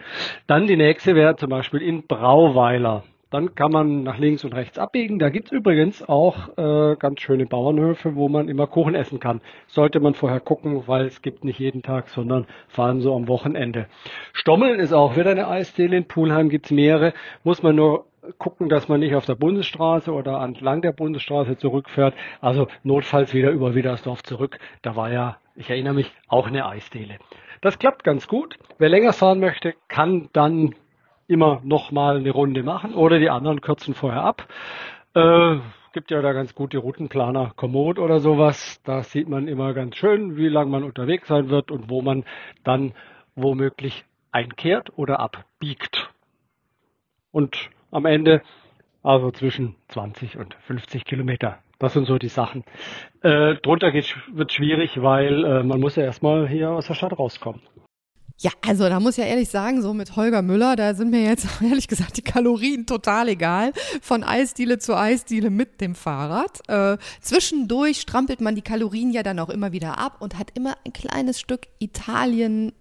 Dann 0.48 0.68
die 0.68 0.78
nächste 0.78 1.16
wäre 1.16 1.36
zum 1.36 1.50
Beispiel 1.50 1.82
in 1.82 2.08
Brauweiler. 2.08 3.04
Dann 3.34 3.56
kann 3.56 3.72
man 3.72 4.04
nach 4.04 4.20
links 4.20 4.44
und 4.46 4.54
rechts 4.54 4.78
abbiegen. 4.78 5.18
Da 5.18 5.30
gibt's 5.30 5.52
übrigens 5.52 6.08
auch 6.08 6.56
äh, 6.56 6.96
ganz 6.98 7.20
schöne 7.20 7.48
Bauernhöfe, 7.48 8.16
wo 8.16 8.30
man 8.30 8.48
immer 8.48 8.68
Kuchen 8.68 8.94
essen 8.94 9.20
kann. 9.20 9.42
Sollte 9.66 10.00
man 10.00 10.14
vorher 10.14 10.40
gucken, 10.40 10.84
weil 10.86 11.08
es 11.08 11.24
gibt 11.24 11.44
nicht 11.44 11.58
jeden 11.58 11.82
Tag, 11.82 12.10
sondern 12.10 12.46
allem 12.78 13.02
so 13.02 13.16
am 13.16 13.28
Wochenende. 13.28 13.88
Stommeln 14.34 14.80
ist 14.80 14.94
auch 14.94 15.18
wieder 15.18 15.32
eine 15.32 15.48
Eisdiele. 15.48 15.98
In 15.98 16.08
Pulheim 16.08 16.50
gibt's 16.50 16.70
mehrere. 16.70 17.14
Muss 17.44 17.64
man 17.64 17.76
nur 17.76 18.06
gucken, 18.38 18.70
dass 18.70 18.88
man 18.88 19.00
nicht 19.00 19.16
auf 19.16 19.26
der 19.26 19.34
Bundesstraße 19.34 20.12
oder 20.12 20.40
entlang 20.44 20.84
der 20.84 20.92
Bundesstraße 20.92 21.58
zurückfährt. 21.58 22.14
Also 22.40 22.68
notfalls 22.84 23.34
wieder 23.34 23.50
über 23.50 23.74
Widersdorf 23.74 24.22
zurück. 24.22 24.60
Da 24.84 24.96
war 24.96 25.12
ja, 25.12 25.38
ich 25.56 25.72
erinnere 25.72 25.96
mich, 25.96 26.12
auch 26.28 26.46
eine 26.46 26.68
Eisdiele. 26.68 27.18
Das 27.62 27.80
klappt 27.80 28.04
ganz 28.04 28.28
gut. 28.28 28.60
Wer 28.78 28.90
länger 28.90 29.14
fahren 29.14 29.40
möchte, 29.40 29.74
kann 29.88 30.30
dann 30.34 30.76
immer 31.28 31.62
noch 31.64 31.92
mal 31.92 32.18
eine 32.18 32.32
Runde 32.32 32.64
machen 32.64 32.94
oder 32.94 33.20
die 33.20 33.30
anderen 33.30 33.62
kürzen 33.62 33.94
vorher 33.94 34.24
ab. 34.24 34.48
Äh, 35.14 35.58
gibt 35.94 36.10
ja 36.10 36.22
da 36.22 36.34
ganz 36.34 36.56
gute 36.56 36.80
Routenplaner, 36.80 37.54
Komoot 37.56 38.00
oder 38.00 38.20
sowas. 38.20 38.82
Da 38.84 39.04
sieht 39.04 39.30
man 39.30 39.48
immer 39.48 39.74
ganz 39.74 39.96
schön, 39.96 40.38
wie 40.38 40.48
lang 40.48 40.70
man 40.70 40.84
unterwegs 40.84 41.28
sein 41.28 41.50
wird 41.50 41.72
und 41.72 41.90
wo 41.90 42.02
man 42.02 42.26
dann 42.64 42.94
womöglich 43.36 44.04
einkehrt 44.32 44.98
oder 44.98 45.20
abbiegt. 45.20 46.10
Und 47.32 47.70
am 47.92 48.06
Ende 48.06 48.42
also 49.04 49.32
zwischen 49.32 49.76
20 49.90 50.38
und 50.38 50.56
50 50.62 51.06
Kilometer. 51.06 51.60
Das 51.78 51.94
sind 51.94 52.06
so 52.06 52.18
die 52.18 52.30
Sachen. 52.30 52.64
Äh, 53.22 53.56
drunter 53.56 53.92
wird 53.94 54.54
schwierig, 54.54 55.02
weil 55.02 55.44
äh, 55.44 55.64
man 55.64 55.80
muss 55.80 55.98
ja 55.98 56.04
erstmal 56.04 56.48
hier 56.48 56.72
aus 56.72 56.88
der 56.88 56.94
Stadt 56.94 57.18
rauskommen. 57.20 57.62
Ja, 58.44 58.52
also 58.62 58.90
da 58.90 59.00
muss 59.00 59.18
ich 59.18 59.24
ja 59.24 59.30
ehrlich 59.30 59.50
sagen, 59.50 59.82
so 59.82 59.94
mit 59.94 60.18
Holger 60.18 60.42
Müller, 60.42 60.76
da 60.76 60.96
sind 60.96 61.12
mir 61.12 61.24
jetzt 61.24 61.48
ehrlich 61.62 61.88
gesagt 61.88 62.18
die 62.18 62.22
Kalorien 62.22 62.86
total 62.86 63.30
egal. 63.30 63.72
Von 64.02 64.26
Eisdiele 64.26 64.80
zu 64.80 64.98
Eisdiele 64.98 65.50
mit 65.50 65.80
dem 65.80 65.96
Fahrrad. 65.96 66.60
Äh, 66.68 66.98
zwischendurch 67.22 68.02
strampelt 68.02 68.42
man 68.42 68.56
die 68.56 68.62
Kalorien 68.62 69.12
ja 69.12 69.24
dann 69.24 69.40
auch 69.40 69.50
immer 69.50 69.72
wieder 69.72 69.98
ab 69.98 70.18
und 70.20 70.38
hat 70.38 70.50
immer 70.56 70.76
ein 70.86 70.92
kleines 70.92 71.40
Stück 71.40 71.68
Italien 71.80 72.74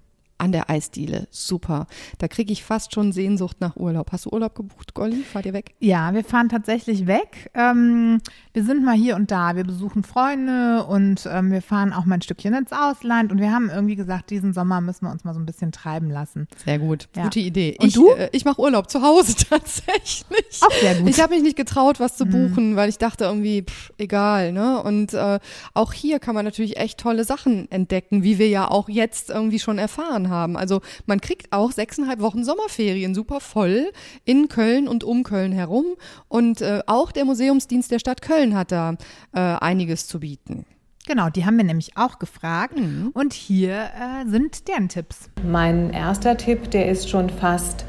an 0.43 0.51
der 0.51 0.69
Eisdiele. 0.69 1.29
Super. 1.31 1.87
Da 2.19 2.27
kriege 2.27 2.53
ich 2.53 2.65
fast 2.65 2.95
schon 2.95 3.13
Sehnsucht 3.13 3.59
nach 3.61 3.77
Urlaub. 3.77 4.11
Hast 4.11 4.27
du 4.27 4.31
Urlaub 4.31 4.57
gebucht, 4.57 4.93
Golli? 4.93 5.23
Fahrt 5.23 5.47
ihr 5.47 5.53
weg? 5.53 5.75
Ja, 5.79 6.13
wir 6.15 6.25
fahren 6.25 6.49
tatsächlich 6.49 7.07
weg. 7.07 7.51
Ähm, 7.55 8.19
wir 8.53 8.65
sind 8.65 8.85
mal 8.85 8.97
hier 8.97 9.15
und 9.15 9.31
da. 9.31 9.55
Wir 9.55 9.63
besuchen 9.63 10.03
Freunde 10.03 10.85
und 10.85 11.29
ähm, 11.31 11.53
wir 11.53 11.63
fahren 11.63 11.93
auch 11.93 12.07
mal 12.07 12.17
ein 12.17 12.23
Stückchen 12.23 12.55
ins 12.55 12.73
Ausland. 12.73 13.31
Und 13.31 13.39
wir 13.39 13.53
haben 13.53 13.71
irgendwie 13.71 13.95
gesagt, 13.95 14.31
diesen 14.31 14.53
Sommer 14.53 14.81
müssen 14.81 15.07
wir 15.07 15.13
uns 15.13 15.23
mal 15.23 15.33
so 15.33 15.39
ein 15.39 15.47
bisschen 15.47 15.71
treiben 15.71 16.11
lassen. 16.11 16.49
Sehr 16.65 16.81
gut. 16.81 17.09
Ja. 17.15 17.23
Gute 17.23 17.39
Idee. 17.39 17.77
Und 17.79 17.87
ich, 17.87 17.95
du? 17.95 18.11
Äh, 18.11 18.29
ich 18.33 18.45
mache 18.45 18.61
Urlaub 18.61 18.91
zu 18.91 19.01
Hause 19.01 19.37
tatsächlich. 19.49 20.61
Auch 20.61 20.73
sehr 20.73 20.97
gut. 20.97 21.09
Ich 21.09 21.21
habe 21.21 21.35
mich 21.35 21.45
nicht 21.45 21.57
getraut, 21.57 22.01
was 22.01 22.17
zu 22.17 22.27
buchen, 22.27 22.75
weil 22.75 22.89
ich 22.89 22.99
dachte 22.99 23.25
irgendwie, 23.25 23.63
pff, 23.63 23.93
egal, 23.97 24.51
ne? 24.51 24.83
Und 24.83 25.15
äh, 25.15 25.39
auch 25.73 25.93
hier 25.93 26.19
kann 26.19 26.35
man 26.35 26.45
natürlich 26.45 26.79
echt 26.79 26.99
tolle 26.99 27.23
Sachen 27.23 27.71
entdecken, 27.71 28.25
wie 28.25 28.41
wir 28.41 28.49
ja 28.49 28.69
auch 28.69 28.89
jetzt 28.89 29.31
irgendwie 29.31 29.61
schon 29.61 29.79
erfahren 29.79 30.31
haben. 30.31 30.32
Also 30.33 30.81
man 31.07 31.21
kriegt 31.21 31.53
auch 31.53 31.73
sechseinhalb 31.73 32.21
Wochen 32.21 32.45
Sommerferien 32.45 33.15
super 33.15 33.41
voll 33.41 33.93
in 34.25 34.49
Köln 34.49 34.89
und 34.89 35.05
um 35.05 35.23
Köln 35.23 35.53
herum. 35.53 35.87
Und 36.29 36.61
äh, 36.61 36.81
auch 36.87 37.13
der 37.13 37.25
Museumsdienst 37.25 37.91
der 37.91 37.99
Stadt 37.99 38.23
Köln 38.23 38.57
hat 38.57 38.73
da 38.73 38.95
äh, 39.33 39.41
einiges 39.41 40.07
zu 40.09 40.21
bieten. 40.21 40.67
Genau, 41.07 41.31
die 41.31 41.45
haben 41.45 41.57
wir 41.57 41.65
nämlich 41.65 41.97
auch 41.97 42.19
gefragt. 42.19 42.75
Und 43.13 43.33
hier 43.33 43.75
äh, 43.75 44.29
sind 44.29 44.69
deren 44.69 44.89
Tipps. 44.89 45.31
Mein 45.45 45.91
erster 45.91 46.37
Tipp, 46.37 46.71
der 46.71 46.89
ist 46.89 47.09
schon 47.09 47.29
fast 47.29 47.85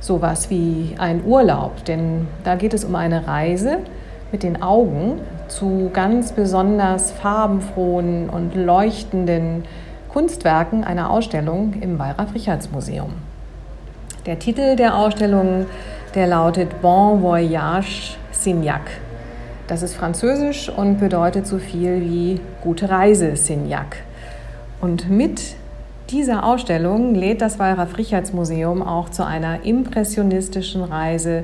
sowas 0.00 0.50
wie 0.50 0.94
ein 0.98 1.24
Urlaub, 1.24 1.84
denn 1.84 2.26
da 2.42 2.56
geht 2.56 2.74
es 2.74 2.84
um 2.84 2.94
eine 2.94 3.26
Reise 3.26 3.78
mit 4.32 4.42
den 4.42 4.62
Augen 4.62 5.20
zu 5.48 5.90
ganz 5.92 6.32
besonders 6.32 7.12
farbenfrohen 7.12 8.28
und 8.28 8.54
leuchtenden 8.54 9.64
Kunstwerken 10.14 10.84
einer 10.84 11.10
Ausstellung 11.10 11.74
im 11.80 11.98
Wallraf-Richards-Museum. 11.98 13.14
Der 14.26 14.38
Titel 14.38 14.76
der 14.76 14.96
Ausstellung, 14.96 15.66
der 16.14 16.28
lautet 16.28 16.80
Bon 16.80 17.20
Voyage 17.20 18.16
Signac. 18.30 18.82
Das 19.66 19.82
ist 19.82 19.96
französisch 19.96 20.68
und 20.68 21.00
bedeutet 21.00 21.48
so 21.48 21.58
viel 21.58 22.00
wie 22.02 22.40
gute 22.62 22.88
Reise 22.90 23.34
Signac. 23.34 23.96
Und 24.80 25.10
mit 25.10 25.56
dieser 26.10 26.44
Ausstellung 26.44 27.16
lädt 27.16 27.40
das 27.40 27.58
Wallraf-Richards-Museum 27.58 28.82
auch 28.82 29.08
zu 29.08 29.26
einer 29.26 29.64
impressionistischen 29.64 30.84
Reise 30.84 31.42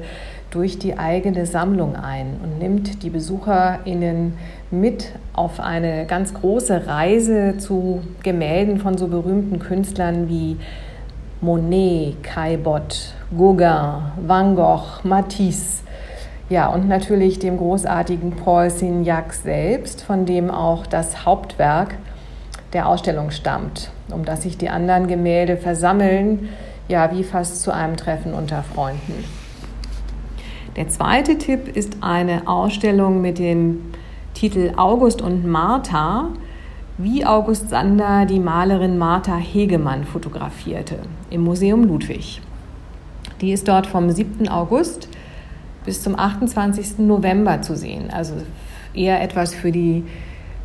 durch 0.53 0.79
die 0.79 0.97
eigene 0.97 1.45
Sammlung 1.45 1.97
ein 1.97 2.39
und 2.41 2.61
nimmt 2.61 3.03
die 3.03 3.11
BesucherInnen 3.11 4.35
mit 4.71 5.13
auf 5.33 5.59
eine 5.61 6.07
ganz 6.07 6.33
große 6.35 6.87
Reise 6.87 7.57
zu 7.59 8.03
Gemälden 8.23 8.79
von 8.79 8.97
so 8.97 9.09
berühmten 9.09 9.59
Künstlern 9.59 10.29
wie 10.29 10.57
Monet, 11.41 12.23
Caillebotte, 12.23 12.99
Gauguin, 13.37 14.03
Van 14.27 14.55
Gogh, 14.55 15.01
Matisse. 15.03 15.83
Ja, 16.49 16.69
und 16.69 16.89
natürlich 16.89 17.39
dem 17.39 17.57
großartigen 17.57 18.33
Paul 18.33 18.71
Signac 18.71 19.33
selbst, 19.33 20.03
von 20.03 20.27
dem 20.27 20.51
auch 20.51 20.87
das 20.87 21.25
Hauptwerk 21.25 21.97
der 22.73 22.89
Ausstellung 22.89 23.31
stammt, 23.31 23.91
um 24.13 24.25
das 24.25 24.43
sich 24.43 24.59
die 24.59 24.69
anderen 24.69 25.07
Gemälde 25.07 25.57
versammeln, 25.57 26.49
ja, 26.89 27.13
wie 27.13 27.25
fast 27.25 27.63
zu 27.63 27.73
einem 27.73 27.97
Treffen 27.97 28.35
unter 28.35 28.63
Freunden. 28.63 29.25
Der 30.77 30.89
zweite 30.89 31.39
Tipp 31.39 31.77
ist 31.77 31.99
eine 32.01 32.47
Ausstellung 32.47 33.21
mit 33.21 33.39
dem 33.39 33.90
Titel 34.41 34.73
August 34.79 35.21
und 35.21 35.47
Martha, 35.47 36.31
wie 36.97 37.27
August 37.27 37.69
Sander 37.69 38.25
die 38.25 38.41
Malerin 38.41 38.97
Martha 38.97 39.37
Hegemann 39.37 40.05
fotografierte 40.05 40.97
im 41.29 41.43
Museum 41.43 41.85
Ludwig. 41.85 42.41
Die 43.43 43.53
ist 43.53 43.69
dort 43.69 43.87
vom 43.87 44.11
7. 44.11 44.49
August 44.49 45.11
bis 45.85 46.03
zum 46.03 46.19
28. 46.19 47.01
November 47.01 47.61
zu 47.61 47.77
sehen, 47.77 48.09
also 48.11 48.33
eher 48.95 49.21
etwas 49.21 49.55
für 49.55 49.73
die, 49.73 50.05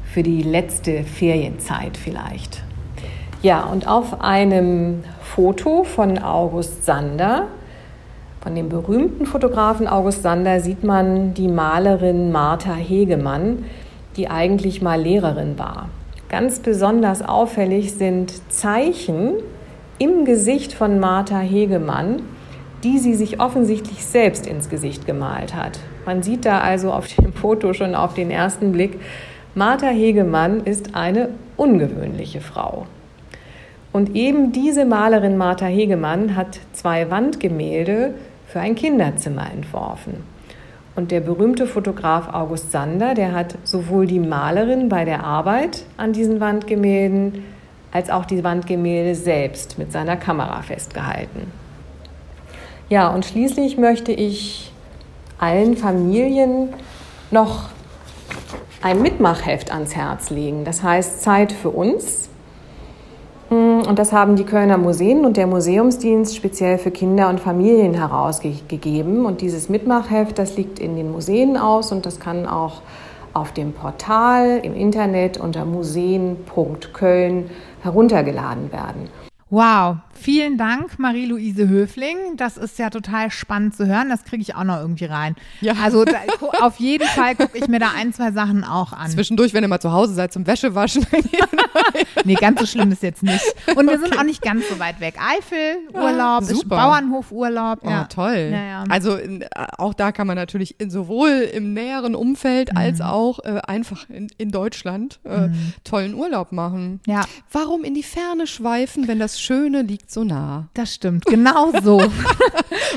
für 0.05 0.23
die 0.23 0.41
letzte 0.41 1.03
Ferienzeit 1.03 1.97
vielleicht. 1.97 2.63
Ja, 3.41 3.65
und 3.65 3.89
auf 3.89 4.21
einem 4.21 5.03
Foto 5.19 5.83
von 5.83 6.17
August 6.17 6.85
Sander, 6.85 7.47
von 8.45 8.53
dem 8.53 8.69
berühmten 8.69 9.25
Fotografen 9.25 9.88
August 9.88 10.21
Sander, 10.21 10.60
sieht 10.60 10.84
man 10.84 11.34
die 11.34 11.47
Malerin 11.47 12.31
Martha 12.31 12.75
Hegemann, 12.75 13.65
die 14.17 14.29
eigentlich 14.29 14.84
mal 14.84 15.01
Lehrerin 15.01 15.58
war. 15.58 15.89
Ganz 16.29 16.60
besonders 16.60 17.27
auffällig 17.27 17.93
sind 17.93 18.34
Zeichen 18.51 19.31
im 19.97 20.25
Gesicht 20.25 20.73
von 20.73 20.99
Martha 20.99 21.39
Hegemann, 21.39 22.21
die 22.84 22.99
sie 22.99 23.15
sich 23.15 23.39
offensichtlich 23.39 24.05
selbst 24.05 24.45
ins 24.45 24.69
Gesicht 24.69 25.08
gemalt 25.08 25.55
hat. 25.55 25.79
Man 26.05 26.21
sieht 26.21 26.45
da 26.45 26.60
also 26.60 26.91
auf 26.91 27.08
dem 27.08 27.34
Foto 27.34 27.73
schon 27.73 27.95
auf 27.95 28.13
den 28.13 28.29
ersten 28.29 28.71
Blick, 28.71 28.99
Martha 29.55 29.88
Hegemann 29.88 30.60
ist 30.65 30.93
eine 30.93 31.29
ungewöhnliche 31.58 32.41
Frau. 32.41 32.86
Und 33.91 34.15
eben 34.15 34.51
diese 34.51 34.86
Malerin 34.86 35.36
Martha 35.36 35.65
Hegemann 35.65 36.36
hat 36.36 36.60
zwei 36.73 37.10
Wandgemälde 37.10 38.13
für 38.55 38.61
ein 38.61 38.75
Kinderzimmer 38.75 39.51
entworfen. 39.51 40.23
Und 40.95 41.11
der 41.11 41.19
berühmte 41.19 41.67
Fotograf 41.67 42.33
August 42.33 42.71
Sander, 42.71 43.13
der 43.13 43.33
hat 43.33 43.57
sowohl 43.65 44.07
die 44.07 44.21
Malerin 44.21 44.87
bei 44.87 45.03
der 45.03 45.25
Arbeit 45.25 45.83
an 45.97 46.13
diesen 46.13 46.39
Wandgemälden 46.39 47.43
als 47.91 48.09
auch 48.09 48.23
die 48.23 48.45
Wandgemälde 48.45 49.13
selbst 49.13 49.77
mit 49.77 49.91
seiner 49.91 50.15
Kamera 50.15 50.61
festgehalten. 50.61 51.51
Ja, 52.87 53.09
und 53.09 53.25
schließlich 53.25 53.77
möchte 53.77 54.13
ich 54.13 54.71
allen 55.37 55.75
Familien 55.75 56.69
noch 57.31 57.67
ein 58.81 59.01
Mitmachheft 59.01 59.73
ans 59.73 59.97
Herz 59.97 60.29
legen. 60.29 60.63
Das 60.63 60.81
heißt 60.81 61.21
Zeit 61.21 61.51
für 61.51 61.71
uns. 61.71 62.29
Und 63.87 63.99
das 63.99 64.11
haben 64.11 64.35
die 64.35 64.45
Kölner 64.45 64.77
Museen 64.77 65.25
und 65.25 65.37
der 65.37 65.45
Museumsdienst 65.45 66.35
speziell 66.35 66.79
für 66.79 66.89
Kinder 66.89 67.29
und 67.29 67.39
Familien 67.39 67.93
herausgegeben. 67.93 69.25
Und 69.25 69.41
dieses 69.41 69.69
Mitmachheft, 69.69 70.39
das 70.39 70.57
liegt 70.57 70.79
in 70.79 70.95
den 70.95 71.11
Museen 71.11 71.55
aus 71.55 71.91
und 71.91 72.05
das 72.05 72.19
kann 72.19 72.47
auch 72.47 72.81
auf 73.33 73.51
dem 73.51 73.73
Portal 73.73 74.59
im 74.63 74.73
Internet 74.73 75.37
unter 75.37 75.65
museen.köln 75.65 77.49
heruntergeladen 77.83 78.71
werden. 78.71 79.09
Wow, 79.51 79.97
vielen 80.12 80.58
Dank, 80.58 80.97
Marie-Louise 80.97 81.69
Höfling. 81.69 82.17
Das 82.36 82.58
ist 82.58 82.79
ja 82.79 82.89
total 82.89 83.29
spannend 83.29 83.75
zu 83.75 83.86
hören. 83.86 84.10
Das 84.10 84.23
kriege 84.23 84.41
ich 84.41 84.55
auch 84.55 84.63
noch 84.63 84.79
irgendwie 84.79 85.05
rein. 85.05 85.36
Ja. 85.62 85.73
Also 85.84 86.03
da, 86.03 86.15
auf 86.62 86.77
jeden 86.79 87.08
Fall 87.08 87.36
gucke 87.36 87.55
ich 87.60 87.67
mir 87.67 87.77
da 87.77 87.91
ein, 87.95 88.12
zwei 88.12 88.31
Sachen 88.31 88.63
auch 88.63 88.91
an. 88.91 89.12
Zwischendurch, 89.12 89.53
wenn 89.53 89.63
ihr 89.63 89.67
mal 89.67 89.79
zu 89.79 89.91
Hause 89.91 90.15
seid 90.15 90.34
zum 90.34 90.47
Wäschewaschen. 90.47 91.05
nee, 92.25 92.34
ganz 92.34 92.60
so 92.60 92.65
schlimm 92.65 92.91
ist 92.91 93.03
jetzt 93.03 93.21
nicht. 93.21 93.43
Und 93.75 93.88
wir 93.88 93.99
sind 93.99 94.17
auch 94.17 94.23
nicht 94.23 94.41
ganz 94.41 94.67
so 94.67 94.79
weit 94.79 94.99
weg. 94.99 95.15
Eifel, 95.19 95.77
Urlaub, 95.93 96.41
ist 96.41 96.49
super. 96.62 96.77
Bauernhofurlaub. 96.77 97.79
Oh, 97.84 97.89
ja. 97.89 98.05
toll. 98.05 98.49
Ja, 98.51 98.63
ja. 98.63 98.84
Also 98.89 99.15
in, 99.15 99.45
auch 99.77 99.93
da 99.93 100.12
kann 100.12 100.25
man 100.25 100.38
natürlich 100.38 100.79
in, 100.79 100.89
sowohl 100.89 101.29
im 101.53 101.73
näheren 101.73 102.15
Umfeld 102.15 102.75
als 102.75 102.97
Mhm. 102.97 103.05
auch 103.05 103.39
äh, 103.43 103.60
einfach 103.67 104.10
in, 104.10 104.27
in 104.39 104.49
Deutschland 104.49 105.19
äh, 105.23 105.49
tollen 105.84 106.15
Urlaub 106.15 106.51
machen. 106.51 106.99
Ja. 107.05 107.25
Warum 107.51 107.84
in 107.84 107.93
die 107.93 108.03
Ferne 108.03 108.47
schweifen, 108.47 109.08
wenn 109.08 109.19
das 109.19 109.34
Schöne 109.39 109.81
liegt 109.81 110.11
so 110.11 110.23
nah? 110.23 110.69
Das 110.73 110.93
stimmt, 110.93 111.25
genau 111.25 111.71
so. 111.81 112.01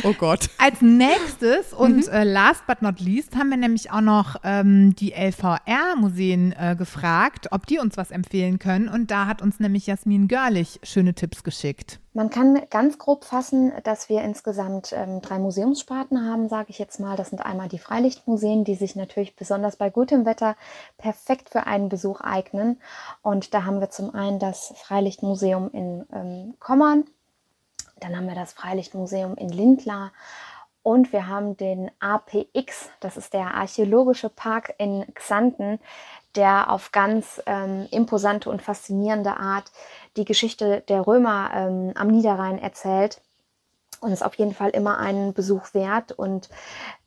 Oh 0.04 0.12
Gott. 0.12 0.48
Als 0.58 0.80
nächstes 0.80 1.72
und 1.72 2.06
äh, 2.08 2.22
last 2.22 2.66
but 2.66 2.82
not 2.82 3.00
least 3.00 3.36
haben 3.36 3.50
wir 3.50 3.56
nämlich 3.56 3.90
auch 3.90 4.00
noch 4.00 4.36
ähm, 4.44 4.94
die 4.94 5.12
LVR-Museen 5.12 6.52
äh, 6.52 6.76
gefragt, 6.76 7.48
ob 7.50 7.66
die 7.66 7.78
uns 7.78 7.96
was 7.96 8.10
empfehlen 8.10 8.58
können. 8.58 8.88
Und 8.88 9.10
da 9.10 9.26
hat 9.26 9.42
uns 9.42 9.58
nämlich 9.58 9.86
Jasmin 9.86 10.28
Görlich 10.28 10.78
schöne 10.82 11.14
Tipps 11.14 11.42
geschickt. 11.42 11.98
Man 12.18 12.30
kann 12.30 12.60
ganz 12.68 12.98
grob 12.98 13.24
fassen, 13.24 13.70
dass 13.84 14.08
wir 14.08 14.22
insgesamt 14.22 14.92
ähm, 14.92 15.20
drei 15.20 15.38
Museumssparten 15.38 16.28
haben, 16.28 16.48
sage 16.48 16.70
ich 16.70 16.80
jetzt 16.80 16.98
mal. 16.98 17.16
Das 17.16 17.30
sind 17.30 17.46
einmal 17.46 17.68
die 17.68 17.78
Freilichtmuseen, 17.78 18.64
die 18.64 18.74
sich 18.74 18.96
natürlich 18.96 19.36
besonders 19.36 19.76
bei 19.76 19.88
gutem 19.88 20.26
Wetter 20.26 20.56
perfekt 20.96 21.48
für 21.48 21.68
einen 21.68 21.88
Besuch 21.88 22.20
eignen. 22.20 22.80
Und 23.22 23.54
da 23.54 23.64
haben 23.64 23.78
wir 23.78 23.90
zum 23.90 24.16
einen 24.16 24.40
das 24.40 24.74
Freilichtmuseum 24.78 25.70
in 25.70 26.06
ähm, 26.12 26.54
Kommern, 26.58 27.04
dann 28.00 28.16
haben 28.16 28.26
wir 28.26 28.34
das 28.34 28.52
Freilichtmuseum 28.52 29.36
in 29.36 29.50
Lindlar 29.50 30.10
und 30.82 31.12
wir 31.12 31.26
haben 31.26 31.56
den 31.56 31.90
APX, 32.00 32.88
das 33.00 33.16
ist 33.16 33.34
der 33.34 33.54
Archäologische 33.54 34.30
Park 34.30 34.74
in 34.78 35.04
Xanten, 35.14 35.80
der 36.34 36.70
auf 36.72 36.92
ganz 36.92 37.42
ähm, 37.46 37.86
imposante 37.90 38.48
und 38.48 38.62
faszinierende 38.62 39.36
Art 39.36 39.70
die 40.18 40.24
Geschichte 40.24 40.82
der 40.88 41.06
Römer 41.06 41.50
ähm, 41.54 41.92
am 41.94 42.08
Niederrhein 42.08 42.58
erzählt. 42.58 43.20
und 44.00 44.12
ist 44.12 44.24
auf 44.24 44.34
jeden 44.34 44.54
Fall 44.54 44.70
immer 44.70 44.98
einen 44.98 45.32
Besuch 45.32 45.74
wert. 45.74 46.12
Und 46.12 46.48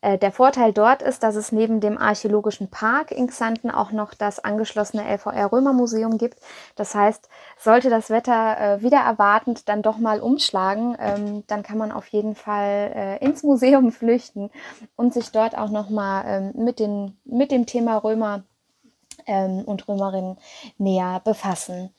äh, 0.01 0.17
der 0.17 0.31
Vorteil 0.33 0.73
dort 0.73 1.01
ist, 1.01 1.23
dass 1.23 1.35
es 1.35 1.53
neben 1.53 1.79
dem 1.79 1.97
Archäologischen 1.97 2.69
Park 2.69 3.11
in 3.11 3.27
Xanten 3.27 3.71
auch 3.71 3.91
noch 3.93 4.13
das 4.13 4.39
angeschlossene 4.43 5.03
LVR 5.03 5.51
Römermuseum 5.53 6.17
gibt. 6.17 6.39
Das 6.75 6.93
heißt, 6.93 7.29
sollte 7.57 7.89
das 7.89 8.09
Wetter 8.09 8.59
äh, 8.59 8.81
wieder 8.81 8.99
erwartend 8.99 9.69
dann 9.69 9.81
doch 9.83 9.99
mal 9.99 10.19
umschlagen, 10.19 10.97
ähm, 10.99 11.43
dann 11.47 11.63
kann 11.63 11.77
man 11.77 11.93
auf 11.93 12.07
jeden 12.07 12.35
Fall 12.35 12.91
äh, 12.93 13.25
ins 13.25 13.43
Museum 13.43 13.91
flüchten 13.99 14.49
und 14.97 15.13
sich 15.13 15.31
dort 15.31 15.57
auch 15.57 15.69
nochmal 15.69 16.23
ähm, 16.27 16.65
mit, 16.65 16.81
mit 17.23 17.51
dem 17.51 17.65
Thema 17.65 17.97
Römer 17.97 18.43
ähm, 19.27 19.63
und 19.65 19.87
Römerinnen 19.87 20.37
näher 20.77 21.21
befassen. 21.23 21.93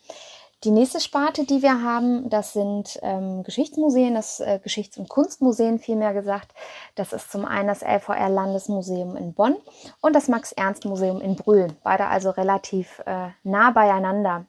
Die 0.64 0.70
nächste 0.70 1.00
Sparte, 1.00 1.44
die 1.44 1.60
wir 1.60 1.82
haben, 1.82 2.30
das 2.30 2.52
sind 2.52 2.96
ähm, 3.02 3.42
Geschichtsmuseen, 3.42 4.14
das 4.14 4.38
äh, 4.38 4.60
Geschichts- 4.62 4.96
und 4.96 5.08
Kunstmuseen 5.08 5.80
vielmehr 5.80 6.14
gesagt. 6.14 6.52
Das 6.94 7.12
ist 7.12 7.32
zum 7.32 7.44
einen 7.44 7.66
das 7.66 7.82
LVR 7.82 8.28
Landesmuseum 8.28 9.16
in 9.16 9.34
Bonn 9.34 9.56
und 10.00 10.14
das 10.14 10.28
Max-Ernst-Museum 10.28 11.20
in 11.20 11.34
Brühl. 11.34 11.66
Beide 11.82 12.06
also 12.06 12.30
relativ 12.30 13.02
äh, 13.06 13.30
nah 13.42 13.72
beieinander. 13.72 14.46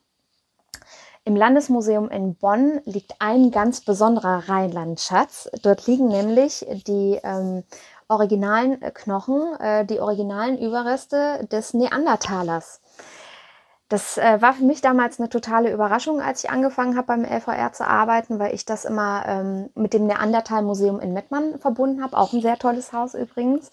Im 1.25 1.35
Landesmuseum 1.35 2.09
in 2.11 2.35
Bonn 2.35 2.81
liegt 2.85 3.15
ein 3.17 3.49
ganz 3.49 3.81
besonderer 3.81 4.49
Rheinlandschatz. 4.49 5.49
Dort 5.63 5.87
liegen 5.87 6.09
nämlich 6.09 6.63
die 6.85 7.19
ähm, 7.23 7.63
originalen 8.07 8.79
Knochen, 8.93 9.59
äh, 9.59 9.83
die 9.83 9.99
originalen 9.99 10.59
Überreste 10.59 11.47
des 11.51 11.73
Neandertalers. 11.73 12.82
Das 13.93 14.17
äh, 14.17 14.41
war 14.41 14.55
für 14.55 14.63
mich 14.63 14.81
damals 14.81 15.19
eine 15.19 15.29
totale 15.29 15.71
Überraschung, 15.71 16.19
als 16.19 16.43
ich 16.43 16.49
angefangen 16.49 16.97
habe 16.97 17.05
beim 17.05 17.23
LVR 17.23 17.73
zu 17.73 17.85
arbeiten, 17.85 18.39
weil 18.39 18.55
ich 18.55 18.65
das 18.65 18.85
immer 18.85 19.23
ähm, 19.27 19.69
mit 19.75 19.93
dem 19.93 20.07
Neandertal-Museum 20.07 20.99
in 20.99 21.13
Mettmann 21.13 21.59
verbunden 21.59 22.01
habe. 22.01 22.17
Auch 22.17 22.33
ein 22.33 22.41
sehr 22.41 22.57
tolles 22.57 22.91
Haus 22.91 23.13
übrigens. 23.13 23.69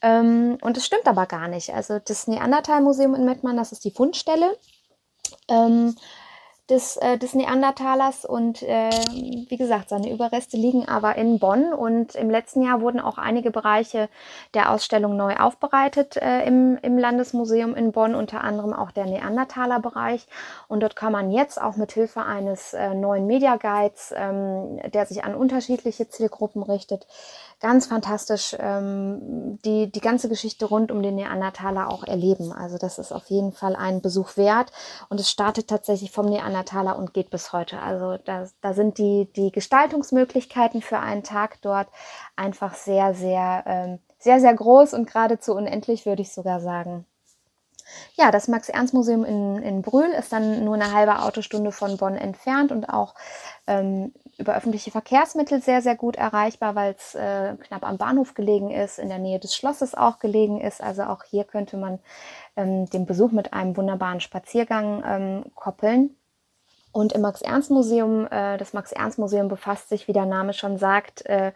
Ähm, 0.00 0.56
und 0.62 0.78
es 0.78 0.86
stimmt 0.86 1.06
aber 1.06 1.26
gar 1.26 1.46
nicht. 1.46 1.74
Also 1.74 1.98
das 1.98 2.26
Neandertal-Museum 2.26 3.14
in 3.14 3.26
Mettmann, 3.26 3.58
das 3.58 3.72
ist 3.72 3.84
die 3.84 3.90
Fundstelle. 3.90 4.56
Ähm, 5.46 5.94
des, 6.70 6.96
äh, 6.96 7.18
des 7.18 7.34
Neandertalers 7.34 8.24
und 8.24 8.62
äh, 8.62 8.90
wie 9.48 9.56
gesagt, 9.56 9.90
seine 9.90 10.10
Überreste 10.10 10.56
liegen 10.56 10.88
aber 10.88 11.16
in 11.16 11.38
Bonn. 11.38 11.72
Und 11.72 12.14
im 12.14 12.30
letzten 12.30 12.62
Jahr 12.62 12.80
wurden 12.80 13.00
auch 13.00 13.18
einige 13.18 13.50
Bereiche 13.50 14.08
der 14.54 14.70
Ausstellung 14.70 15.16
neu 15.16 15.36
aufbereitet 15.36 16.16
äh, 16.16 16.44
im, 16.44 16.78
im 16.82 16.96
Landesmuseum 16.96 17.74
in 17.74 17.92
Bonn, 17.92 18.14
unter 18.14 18.42
anderem 18.42 18.72
auch 18.72 18.90
der 18.92 19.06
Neandertaler 19.06 19.80
Bereich 19.80 20.26
und 20.68 20.80
dort 20.80 20.96
kann 20.96 21.12
man 21.12 21.30
jetzt 21.30 21.60
auch 21.60 21.76
mit 21.76 21.92
Hilfe 21.92 22.22
eines 22.22 22.74
äh, 22.74 22.94
neuen 22.94 23.26
Media 23.26 23.56
Guides, 23.56 24.12
ähm, 24.16 24.80
der 24.92 25.06
sich 25.06 25.24
an 25.24 25.34
unterschiedliche 25.34 26.08
Zielgruppen 26.08 26.62
richtet, 26.62 27.06
ganz 27.60 27.86
fantastisch 27.86 28.56
ähm, 28.58 29.58
die, 29.64 29.92
die 29.92 30.00
ganze 30.00 30.28
Geschichte 30.28 30.64
rund 30.64 30.90
um 30.90 31.02
den 31.02 31.14
Neandertaler 31.14 31.90
auch 31.90 32.04
erleben. 32.04 32.52
Also 32.52 32.78
das 32.78 32.98
ist 32.98 33.12
auf 33.12 33.26
jeden 33.26 33.52
Fall 33.52 33.76
ein 33.76 34.00
Besuch 34.00 34.36
wert 34.36 34.72
und 35.08 35.20
es 35.20 35.30
startet 35.30 35.68
tatsächlich 35.68 36.10
vom 36.10 36.26
Neandertaler 36.26 36.98
und 36.98 37.12
geht 37.12 37.30
bis 37.30 37.52
heute. 37.52 37.80
Also 37.80 38.16
da, 38.24 38.46
da 38.62 38.72
sind 38.72 38.98
die, 38.98 39.28
die 39.36 39.52
Gestaltungsmöglichkeiten 39.52 40.80
für 40.80 40.98
einen 40.98 41.22
Tag 41.22 41.60
dort 41.60 41.88
einfach 42.34 42.74
sehr, 42.74 43.14
sehr, 43.14 43.62
ähm, 43.66 43.98
sehr, 44.18 44.40
sehr 44.40 44.54
groß 44.54 44.94
und 44.94 45.06
geradezu 45.06 45.54
unendlich, 45.54 46.06
würde 46.06 46.22
ich 46.22 46.32
sogar 46.32 46.60
sagen. 46.60 47.04
Ja, 48.14 48.30
das 48.30 48.48
Max-Ernst-Museum 48.48 49.24
in, 49.24 49.62
in 49.62 49.82
Brühl 49.82 50.10
ist 50.10 50.32
dann 50.32 50.64
nur 50.64 50.74
eine 50.74 50.92
halbe 50.92 51.20
Autostunde 51.22 51.72
von 51.72 51.96
Bonn 51.96 52.16
entfernt 52.16 52.72
und 52.72 52.88
auch 52.88 53.14
ähm, 53.66 54.12
über 54.40 54.56
öffentliche 54.56 54.90
Verkehrsmittel 54.90 55.62
sehr, 55.62 55.82
sehr 55.82 55.94
gut 55.94 56.16
erreichbar, 56.16 56.74
weil 56.74 56.94
es 56.98 57.14
äh, 57.14 57.54
knapp 57.56 57.84
am 57.86 57.98
Bahnhof 57.98 58.34
gelegen 58.34 58.70
ist, 58.70 58.98
in 58.98 59.08
der 59.08 59.18
Nähe 59.18 59.38
des 59.38 59.54
Schlosses 59.54 59.94
auch 59.94 60.18
gelegen 60.18 60.60
ist. 60.60 60.82
Also 60.82 61.02
auch 61.04 61.22
hier 61.24 61.44
könnte 61.44 61.76
man 61.76 62.00
ähm, 62.56 62.88
den 62.90 63.06
Besuch 63.06 63.30
mit 63.30 63.52
einem 63.52 63.76
wunderbaren 63.76 64.20
Spaziergang 64.20 65.04
ähm, 65.06 65.44
koppeln. 65.54 66.16
Und 66.92 67.12
im 67.12 67.20
Max-Ernst-Museum, 67.20 68.26
äh, 68.26 68.58
das 68.58 68.72
Max-Ernst-Museum 68.72 69.48
befasst 69.48 69.88
sich, 69.88 70.08
wie 70.08 70.12
der 70.12 70.26
Name 70.26 70.52
schon 70.52 70.76
sagt, 70.76 71.24
äh, 71.26 71.52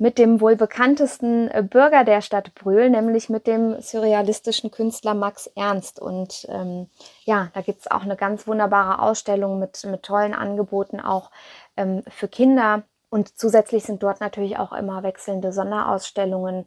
mit 0.00 0.16
dem 0.16 0.40
wohl 0.40 0.54
bekanntesten 0.54 1.48
äh, 1.48 1.62
Bürger 1.62 2.04
der 2.04 2.20
Stadt 2.20 2.54
Brühl, 2.54 2.88
nämlich 2.88 3.28
mit 3.28 3.48
dem 3.48 3.80
surrealistischen 3.80 4.70
Künstler 4.70 5.14
Max 5.14 5.48
Ernst. 5.56 6.00
Und 6.00 6.46
ähm, 6.50 6.88
ja, 7.24 7.48
da 7.52 7.62
gibt 7.62 7.80
es 7.80 7.90
auch 7.90 8.02
eine 8.02 8.16
ganz 8.16 8.46
wunderbare 8.46 9.02
Ausstellung 9.02 9.58
mit, 9.58 9.84
mit 9.84 10.04
tollen 10.04 10.34
Angeboten, 10.34 11.00
auch 11.00 11.30
ähm, 11.78 12.02
für 12.08 12.28
Kinder. 12.28 12.82
Und 13.10 13.38
zusätzlich 13.38 13.84
sind 13.84 14.02
dort 14.02 14.20
natürlich 14.20 14.58
auch 14.58 14.72
immer 14.72 15.02
wechselnde 15.02 15.50
Sonderausstellungen, 15.50 16.66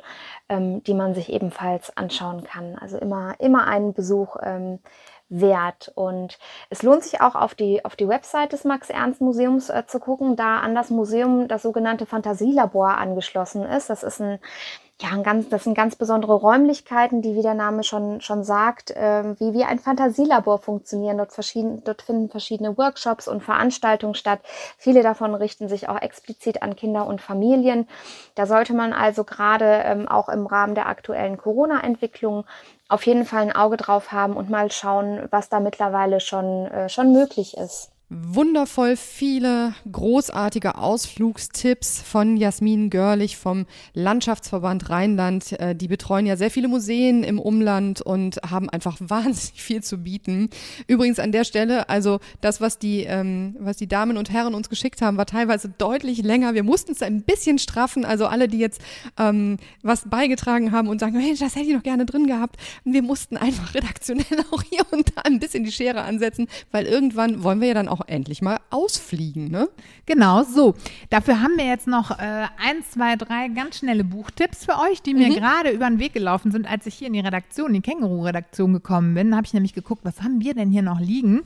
ähm, 0.49 0.83
die 0.83 0.95
man 0.95 1.13
sich 1.13 1.31
ebenfalls 1.31 1.95
anschauen 1.95 2.43
kann. 2.43 2.75
Also 2.79 2.97
immer, 2.97 3.35
immer 3.39 3.67
einen 3.67 3.93
Besuch 3.93 4.37
ähm, 4.41 4.79
wert. 5.29 5.91
Und 5.95 6.39
es 6.69 6.81
lohnt 6.81 7.03
sich 7.03 7.21
auch 7.21 7.35
auf 7.35 7.53
die, 7.53 7.85
auf 7.85 7.95
die 7.95 8.07
Website 8.07 8.53
des 8.53 8.63
Max-Ernst-Museums 8.63 9.69
äh, 9.69 9.85
zu 9.85 9.99
gucken, 9.99 10.35
da 10.35 10.59
an 10.59 10.73
das 10.73 10.89
Museum 10.89 11.47
das 11.47 11.61
sogenannte 11.61 12.07
Fantasielabor 12.07 12.97
angeschlossen 12.97 13.63
ist. 13.63 13.89
Das 13.89 14.01
ist 14.01 14.19
ein 14.19 14.39
ja, 15.01 15.09
ein 15.09 15.23
ganz, 15.23 15.49
das 15.49 15.63
sind 15.63 15.73
ganz 15.73 15.95
besondere 15.95 16.33
Räumlichkeiten, 16.33 17.23
die, 17.23 17.35
wie 17.35 17.41
der 17.41 17.55
Name 17.55 17.83
schon, 17.83 18.21
schon 18.21 18.43
sagt, 18.43 18.91
äh, 18.91 19.39
wie, 19.39 19.53
wie 19.53 19.63
ein 19.63 19.79
Fantasielabor 19.79 20.59
funktionieren. 20.59 21.17
Dort, 21.17 21.31
verschieden, 21.31 21.83
dort 21.83 22.03
finden 22.03 22.29
verschiedene 22.29 22.77
Workshops 22.77 23.27
und 23.27 23.41
Veranstaltungen 23.41 24.13
statt. 24.13 24.41
Viele 24.77 25.01
davon 25.01 25.33
richten 25.33 25.67
sich 25.67 25.89
auch 25.89 25.99
explizit 25.99 26.61
an 26.61 26.75
Kinder 26.75 27.07
und 27.07 27.19
Familien. 27.19 27.87
Da 28.35 28.45
sollte 28.45 28.73
man 28.73 28.93
also 28.93 29.23
gerade 29.23 29.81
ähm, 29.85 30.07
auch 30.07 30.29
im 30.29 30.45
Rahmen 30.45 30.75
der 30.75 30.87
aktuellen 30.87 31.37
Corona-Entwicklung 31.37 32.45
auf 32.87 33.05
jeden 33.05 33.25
Fall 33.25 33.41
ein 33.41 33.55
Auge 33.55 33.77
drauf 33.77 34.11
haben 34.11 34.35
und 34.35 34.49
mal 34.49 34.71
schauen, 34.71 35.27
was 35.31 35.49
da 35.49 35.59
mittlerweile 35.59 36.19
schon, 36.19 36.67
äh, 36.67 36.89
schon 36.89 37.11
möglich 37.11 37.57
ist 37.57 37.91
wundervoll 38.11 38.97
viele 38.97 39.73
großartige 39.89 40.75
Ausflugstipps 40.75 42.01
von 42.01 42.35
Jasmin 42.35 42.89
Görlich 42.89 43.37
vom 43.37 43.65
Landschaftsverband 43.93 44.89
Rheinland. 44.89 45.53
Äh, 45.53 45.75
die 45.75 45.87
betreuen 45.87 46.25
ja 46.25 46.35
sehr 46.35 46.51
viele 46.51 46.67
Museen 46.67 47.23
im 47.23 47.39
Umland 47.39 48.01
und 48.01 48.41
haben 48.49 48.69
einfach 48.69 48.97
wahnsinnig 48.99 49.63
viel 49.63 49.81
zu 49.81 49.99
bieten. 49.99 50.49
Übrigens 50.87 51.19
an 51.19 51.31
der 51.31 51.45
Stelle, 51.45 51.87
also 51.87 52.19
das, 52.41 52.59
was 52.59 52.77
die, 52.77 53.05
ähm, 53.05 53.55
was 53.59 53.77
die 53.77 53.87
Damen 53.87 54.17
und 54.17 54.29
Herren 54.29 54.55
uns 54.55 54.67
geschickt 54.67 55.01
haben, 55.01 55.15
war 55.15 55.25
teilweise 55.25 55.69
deutlich 55.69 56.21
länger. 56.21 56.53
Wir 56.53 56.63
mussten 56.63 56.91
es 56.91 57.01
ein 57.01 57.21
bisschen 57.21 57.59
straffen. 57.59 58.03
Also 58.03 58.25
alle, 58.25 58.49
die 58.49 58.59
jetzt 58.59 58.81
ähm, 59.17 59.55
was 59.83 60.09
beigetragen 60.09 60.73
haben 60.73 60.89
und 60.89 60.99
sagen, 60.99 61.13
Mensch, 61.13 61.39
das 61.39 61.55
hätte 61.55 61.67
ich 61.67 61.75
noch 61.75 61.83
gerne 61.83 62.05
drin 62.05 62.27
gehabt. 62.27 62.57
Wir 62.83 63.03
mussten 63.03 63.37
einfach 63.37 63.73
redaktionell 63.73 64.25
auch 64.51 64.63
hier 64.63 64.85
und 64.91 65.15
da 65.15 65.21
ein 65.21 65.39
bisschen 65.39 65.63
die 65.63 65.71
Schere 65.71 66.01
ansetzen, 66.01 66.47
weil 66.71 66.85
irgendwann 66.85 67.41
wollen 67.43 67.61
wir 67.61 67.69
ja 67.69 67.73
dann 67.73 67.87
auch 67.87 68.00
auch 68.01 68.07
endlich 68.07 68.41
mal 68.41 68.59
ausfliegen, 68.69 69.49
ne? 69.49 69.69
Genau, 70.05 70.43
so. 70.43 70.75
Dafür 71.09 71.41
haben 71.41 71.57
wir 71.57 71.65
jetzt 71.65 71.87
noch 71.87 72.11
äh, 72.11 72.47
ein, 72.57 72.83
zwei, 72.89 73.15
drei 73.15 73.47
ganz 73.49 73.77
schnelle 73.77 74.03
Buchtipps 74.03 74.65
für 74.65 74.77
euch, 74.79 75.01
die 75.01 75.13
mir 75.13 75.29
mhm. 75.29 75.35
gerade 75.35 75.69
über 75.71 75.87
den 75.87 75.99
Weg 75.99 76.13
gelaufen 76.13 76.51
sind, 76.51 76.69
als 76.69 76.85
ich 76.85 76.95
hier 76.95 77.07
in 77.07 77.13
die 77.13 77.19
Redaktion, 77.19 77.73
die 77.73 77.81
Känguru-Redaktion 77.81 78.73
gekommen 78.73 79.13
bin. 79.13 79.31
Da 79.31 79.37
habe 79.37 79.47
ich 79.47 79.53
nämlich 79.53 79.73
geguckt, 79.73 80.03
was 80.03 80.21
haben 80.21 80.41
wir 80.41 80.53
denn 80.53 80.69
hier 80.69 80.81
noch 80.81 80.99
liegen? 80.99 81.43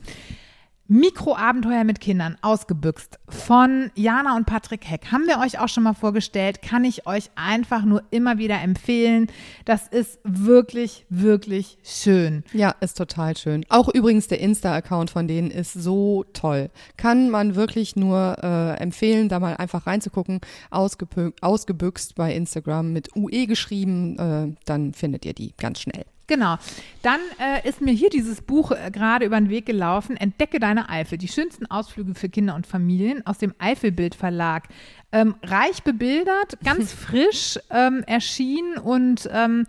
Mikroabenteuer 0.88 1.84
mit 1.84 2.00
Kindern 2.00 2.36
ausgebüxt 2.42 3.18
von 3.28 3.90
Jana 3.96 4.36
und 4.36 4.46
Patrick 4.46 4.88
Heck. 4.88 5.10
Haben 5.10 5.26
wir 5.26 5.40
euch 5.40 5.58
auch 5.58 5.68
schon 5.68 5.82
mal 5.82 5.94
vorgestellt, 5.94 6.62
kann 6.62 6.84
ich 6.84 7.06
euch 7.06 7.30
einfach 7.34 7.84
nur 7.84 8.02
immer 8.10 8.38
wieder 8.38 8.60
empfehlen. 8.60 9.26
Das 9.64 9.88
ist 9.88 10.20
wirklich, 10.22 11.06
wirklich 11.08 11.78
schön. 11.82 12.44
Ja, 12.52 12.74
ist 12.80 12.96
total 12.96 13.36
schön. 13.36 13.66
Auch 13.68 13.88
übrigens 13.88 14.28
der 14.28 14.40
Insta-Account 14.40 15.10
von 15.10 15.26
denen 15.26 15.50
ist 15.50 15.72
so 15.72 16.24
toll. 16.32 16.70
Kann 16.96 17.30
man 17.30 17.56
wirklich 17.56 17.96
nur 17.96 18.36
äh, 18.42 18.80
empfehlen, 18.80 19.28
da 19.28 19.40
mal 19.40 19.56
einfach 19.56 19.86
reinzugucken. 19.86 20.40
ausgebüxt 20.70 22.14
bei 22.14 22.34
Instagram 22.34 22.92
mit 22.92 23.16
UE 23.16 23.46
geschrieben, 23.46 24.18
äh, 24.18 24.54
dann 24.64 24.92
findet 24.92 25.24
ihr 25.24 25.34
die 25.34 25.52
ganz 25.56 25.80
schnell. 25.80 26.04
Genau. 26.26 26.56
Dann 27.02 27.20
äh, 27.38 27.68
ist 27.68 27.80
mir 27.80 27.92
hier 27.92 28.10
dieses 28.10 28.42
Buch 28.42 28.72
äh, 28.72 28.90
gerade 28.90 29.24
über 29.24 29.38
den 29.38 29.48
Weg 29.48 29.66
gelaufen. 29.66 30.16
Entdecke 30.16 30.58
deine 30.58 30.88
Eifel. 30.88 31.18
Die 31.18 31.28
schönsten 31.28 31.66
Ausflüge 31.66 32.14
für 32.14 32.28
Kinder 32.28 32.54
und 32.54 32.66
Familien 32.66 33.24
aus 33.26 33.38
dem 33.38 33.54
Eifelbild 33.58 34.14
Verlag. 34.14 34.64
Ähm, 35.12 35.36
reich 35.42 35.82
bebildert, 35.84 36.58
ganz 36.64 36.92
frisch 36.94 37.58
ähm, 37.70 38.02
erschienen 38.06 38.76
und 38.78 39.28
ähm, 39.32 39.66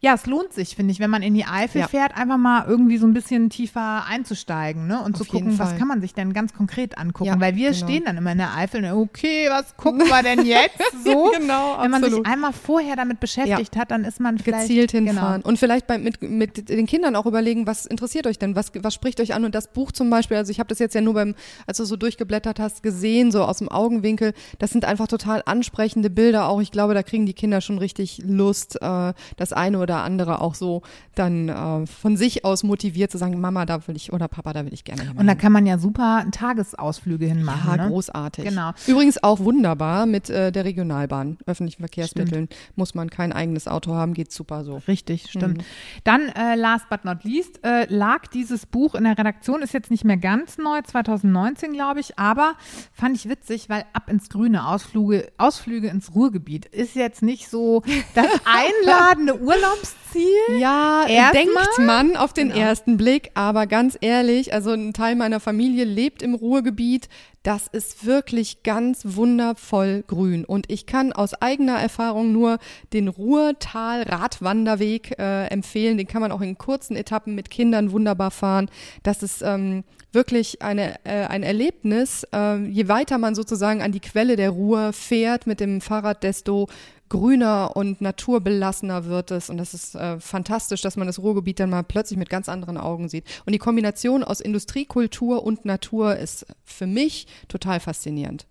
Ja, 0.00 0.14
es 0.14 0.26
lohnt 0.26 0.52
sich, 0.52 0.76
finde 0.76 0.92
ich, 0.92 1.00
wenn 1.00 1.10
man 1.10 1.22
in 1.22 1.34
die 1.34 1.44
Eifel 1.44 1.80
Ja. 1.80 1.88
fährt, 1.88 2.16
einfach 2.16 2.36
mal 2.36 2.64
irgendwie 2.68 2.98
so 2.98 3.06
ein 3.06 3.14
bisschen 3.14 3.50
tiefer 3.50 4.04
einzusteigen 4.06 4.86
ne? 4.86 5.02
und 5.02 5.14
Auf 5.20 5.26
zu 5.26 5.32
gucken, 5.32 5.58
was 5.58 5.76
kann 5.76 5.88
man 5.88 6.00
sich 6.00 6.14
denn 6.14 6.32
ganz 6.32 6.52
konkret 6.54 6.96
angucken. 6.98 7.24
Ja, 7.30 7.40
Weil 7.40 7.56
wir 7.56 7.72
genau. 7.72 7.84
stehen 7.84 8.04
dann 8.04 8.16
immer 8.16 8.30
in 8.30 8.38
der 8.38 8.54
Eifel 8.56 8.84
und 8.84 8.92
okay, 8.92 9.48
was 9.50 9.76
gucken 9.76 10.06
wir 10.08 10.22
denn 10.22 10.46
jetzt 10.46 10.78
so? 11.04 11.32
Genau, 11.36 11.78
wenn 11.80 11.90
man 11.90 12.04
sich 12.04 12.14
einmal 12.24 12.52
vorher 12.52 12.94
damit 12.94 13.18
beschäftigt 13.18 13.76
hat, 13.76 13.90
dann 13.90 14.04
ist 14.04 14.20
man 14.20 14.38
vielleicht 14.38 14.68
gezielt 14.68 14.92
hinfahren 14.92 15.40
Genau. 15.42 15.48
und 15.48 15.58
vielleicht 15.58 15.88
bei, 15.88 15.98
mit, 15.98 16.22
mit 16.22 16.68
den 16.68 16.86
Kindern 16.86 17.16
auch 17.16 17.26
überlegen, 17.26 17.66
was 17.66 17.84
interessiert 17.84 18.28
euch 18.28 18.38
denn, 18.38 18.54
was, 18.54 18.70
was 18.80 18.94
spricht 18.94 19.20
euch 19.20 19.34
an 19.34 19.44
und 19.44 19.54
das 19.56 19.66
Buch 19.72 19.90
zum 19.90 20.10
Beispiel, 20.10 20.36
also 20.36 20.52
ich 20.52 20.60
habe 20.60 20.68
das 20.68 20.78
jetzt 20.78 20.94
ja 20.94 21.00
nur 21.00 21.14
beim, 21.14 21.34
als 21.66 21.78
du 21.78 21.84
so 21.84 21.96
durchgeblättert 21.96 22.60
hast, 22.60 22.84
gesehen, 22.84 23.32
so 23.32 23.42
aus 23.42 23.58
dem 23.58 23.68
Augenwinkel, 23.68 24.32
das 24.60 24.70
sind 24.70 24.84
einfach 24.84 25.08
total 25.08 25.42
ansprechende 25.44 26.08
Bilder 26.08 26.46
auch, 26.48 26.60
ich 26.60 26.70
glaube, 26.70 26.94
da 26.94 27.02
kriegen 27.02 27.26
die 27.26 27.34
Kinder 27.34 27.60
schon 27.60 27.78
richtig 27.78 28.22
Lust, 28.24 28.80
äh, 28.80 29.12
das 29.36 29.52
eine 29.52 29.80
oder 29.80 29.87
andere 29.96 30.40
auch 30.40 30.54
so 30.54 30.82
dann 31.14 31.48
äh, 31.48 31.86
von 31.86 32.16
sich 32.16 32.44
aus 32.44 32.62
motiviert 32.62 33.10
zu 33.10 33.18
sagen, 33.18 33.40
Mama, 33.40 33.66
da 33.66 33.86
will 33.88 33.96
ich 33.96 34.12
oder 34.12 34.28
Papa, 34.28 34.52
da 34.52 34.64
will 34.64 34.72
ich 34.72 34.84
gerne 34.84 35.02
hin. 35.02 35.12
Und 35.16 35.26
da 35.26 35.34
kann 35.34 35.52
man 35.52 35.66
ja 35.66 35.78
super 35.78 36.24
Tagesausflüge 36.30 37.26
hinmachen. 37.26 37.70
ja, 37.70 37.84
ne? 37.84 37.88
großartig. 37.88 38.44
Genau. 38.44 38.72
Übrigens 38.86 39.22
auch 39.22 39.40
wunderbar 39.40 40.06
mit 40.06 40.30
äh, 40.30 40.52
der 40.52 40.64
Regionalbahn, 40.64 41.38
öffentlichen 41.46 41.82
Verkehrsmitteln. 41.82 42.48
Muss 42.76 42.94
man 42.94 43.10
kein 43.10 43.32
eigenes 43.32 43.66
Auto 43.66 43.94
haben, 43.94 44.14
geht 44.14 44.32
super 44.32 44.64
so. 44.64 44.80
Richtig, 44.88 45.30
stimmt. 45.30 45.58
Mhm. 45.58 45.64
Dann, 46.04 46.28
äh, 46.28 46.54
last 46.54 46.88
but 46.88 47.04
not 47.04 47.24
least, 47.24 47.64
äh, 47.64 47.86
lag 47.92 48.26
dieses 48.28 48.66
Buch 48.66 48.94
in 48.94 49.04
der 49.04 49.18
Redaktion, 49.18 49.62
ist 49.62 49.74
jetzt 49.74 49.90
nicht 49.90 50.04
mehr 50.04 50.16
ganz 50.16 50.58
neu, 50.58 50.80
2019, 50.82 51.72
glaube 51.72 52.00
ich, 52.00 52.18
aber 52.18 52.54
fand 52.92 53.16
ich 53.16 53.28
witzig, 53.28 53.68
weil 53.68 53.84
ab 53.92 54.10
ins 54.10 54.28
Grüne, 54.28 54.66
Ausflüge, 54.68 55.30
Ausflüge 55.38 55.88
ins 55.88 56.14
Ruhrgebiet 56.14 56.66
ist 56.66 56.94
jetzt 56.94 57.22
nicht 57.22 57.48
so 57.48 57.82
das 58.14 58.26
einladende 58.44 59.34
Urlaubsziel. 59.82 60.60
Ja, 60.60 61.04
Erstmal- 61.08 61.32
denkt 61.32 61.54
man 61.86 62.16
auf 62.16 62.32
den 62.32 62.48
Genau. 62.48 62.60
ersten 62.60 62.96
Blick, 62.96 63.30
aber 63.34 63.66
ganz 63.66 63.96
ehrlich, 64.00 64.52
also 64.52 64.70
ein 64.70 64.92
Teil 64.92 65.14
meiner 65.16 65.40
Familie 65.40 65.84
lebt 65.84 66.22
im 66.22 66.34
Ruhrgebiet. 66.34 67.08
Das 67.42 67.66
ist 67.68 68.04
wirklich 68.04 68.62
ganz 68.62 69.02
wundervoll 69.04 70.04
grün. 70.06 70.44
Und 70.44 70.70
ich 70.70 70.84
kann 70.86 71.12
aus 71.12 71.34
eigener 71.34 71.78
Erfahrung 71.78 72.32
nur 72.32 72.58
den 72.92 73.08
Ruhrtal-Radwanderweg 73.08 75.18
äh, 75.18 75.46
empfehlen. 75.46 75.96
Den 75.98 76.06
kann 76.08 76.20
man 76.20 76.32
auch 76.32 76.40
in 76.42 76.58
kurzen 76.58 76.96
Etappen 76.96 77.34
mit 77.34 77.48
Kindern 77.50 77.92
wunderbar 77.92 78.30
fahren. 78.30 78.68
Das 79.02 79.22
ist 79.22 79.40
ähm, 79.42 79.84
wirklich 80.12 80.60
eine, 80.62 80.96
äh, 81.04 81.26
ein 81.26 81.42
Erlebnis. 81.42 82.24
Äh, 82.34 82.64
je 82.64 82.88
weiter 82.88 83.16
man 83.18 83.34
sozusagen 83.34 83.80
an 83.82 83.92
die 83.92 84.00
Quelle 84.00 84.36
der 84.36 84.50
Ruhr 84.50 84.92
fährt 84.92 85.46
mit 85.46 85.60
dem 85.60 85.80
Fahrrad, 85.80 86.22
desto 86.24 86.68
grüner 87.08 87.76
und 87.76 88.00
naturbelassener 88.00 89.06
wird 89.06 89.30
es. 89.30 89.50
Und 89.50 89.58
das 89.58 89.74
ist 89.74 89.94
äh, 89.94 90.20
fantastisch, 90.20 90.80
dass 90.82 90.96
man 90.96 91.06
das 91.06 91.18
Ruhrgebiet 91.18 91.60
dann 91.60 91.70
mal 91.70 91.82
plötzlich 91.82 92.18
mit 92.18 92.30
ganz 92.30 92.48
anderen 92.48 92.76
Augen 92.76 93.08
sieht. 93.08 93.24
Und 93.46 93.52
die 93.52 93.58
Kombination 93.58 94.24
aus 94.24 94.40
Industriekultur 94.40 95.44
und 95.44 95.64
Natur 95.64 96.16
ist 96.16 96.46
für 96.64 96.86
mich 96.86 97.26
total 97.48 97.80
faszinierend. 97.80 98.46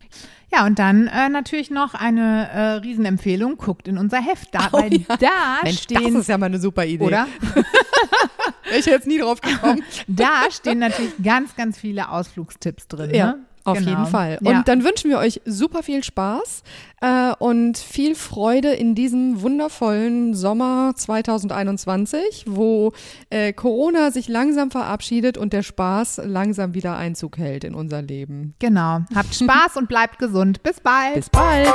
Ja, 0.51 0.65
und 0.65 0.79
dann 0.79 1.07
äh, 1.07 1.29
natürlich 1.29 1.69
noch 1.69 1.93
eine 1.93 2.49
äh, 2.49 2.59
Riesenempfehlung, 2.75 3.57
guckt 3.57 3.87
in 3.87 3.97
unser 3.97 4.21
Heft. 4.21 4.53
Da, 4.53 4.69
Oh 4.71 4.79
weil 4.79 4.93
ja. 4.93 5.17
da 5.17 5.63
Mensch, 5.63 5.81
stehen, 5.81 6.13
das 6.13 6.21
ist 6.21 6.29
ja 6.29 6.37
mal 6.37 6.45
eine 6.47 6.59
super 6.59 6.85
Idee. 6.85 7.03
oder? 7.03 7.27
Wäre 8.63 8.79
ich 8.79 8.85
jetzt 8.85 9.07
nie 9.07 9.19
drauf 9.19 9.41
gekommen. 9.41 9.83
Da 10.07 10.49
stehen 10.51 10.79
natürlich 10.79 11.13
ganz, 11.23 11.55
ganz 11.55 11.77
viele 11.77 12.09
Ausflugstipps 12.09 12.87
drin. 12.87 13.13
Ja, 13.13 13.33
ne? 13.33 13.39
Auf 13.67 13.77
Genau. 13.77 13.89
jeden 13.89 14.05
Fall. 14.07 14.37
Ja. 14.41 14.57
Und 14.59 14.67
dann 14.67 14.83
wünschen 14.83 15.09
wir 15.09 15.17
euch 15.19 15.41
super 15.45 15.83
viel 15.83 16.03
Spaß 16.03 16.63
äh, 17.01 17.33
und 17.39 17.77
viel 17.77 18.15
Freude 18.15 18.69
in 18.69 18.95
diesem 18.95 19.41
wundervollen 19.41 20.33
Sommer 20.33 20.93
2021, 20.95 22.45
wo 22.47 22.93
äh, 23.29 23.53
Corona 23.53 24.11
sich 24.11 24.27
langsam 24.27 24.71
verabschiedet 24.71 25.37
und 25.37 25.53
der 25.53 25.63
Spaß 25.63 26.21
langsam 26.25 26.73
wieder 26.73 26.97
Einzug 26.97 27.37
hält 27.37 27.63
in 27.63 27.75
unser 27.75 28.01
Leben. 28.01 28.53
Genau. 28.59 29.01
Habt 29.13 29.35
Spaß 29.35 29.77
und 29.77 29.87
bleibt 29.87 30.17
gesund. 30.19 30.63
Bis 30.63 30.79
bald. 30.79 31.15
Bis 31.15 31.29
bald! 31.29 31.67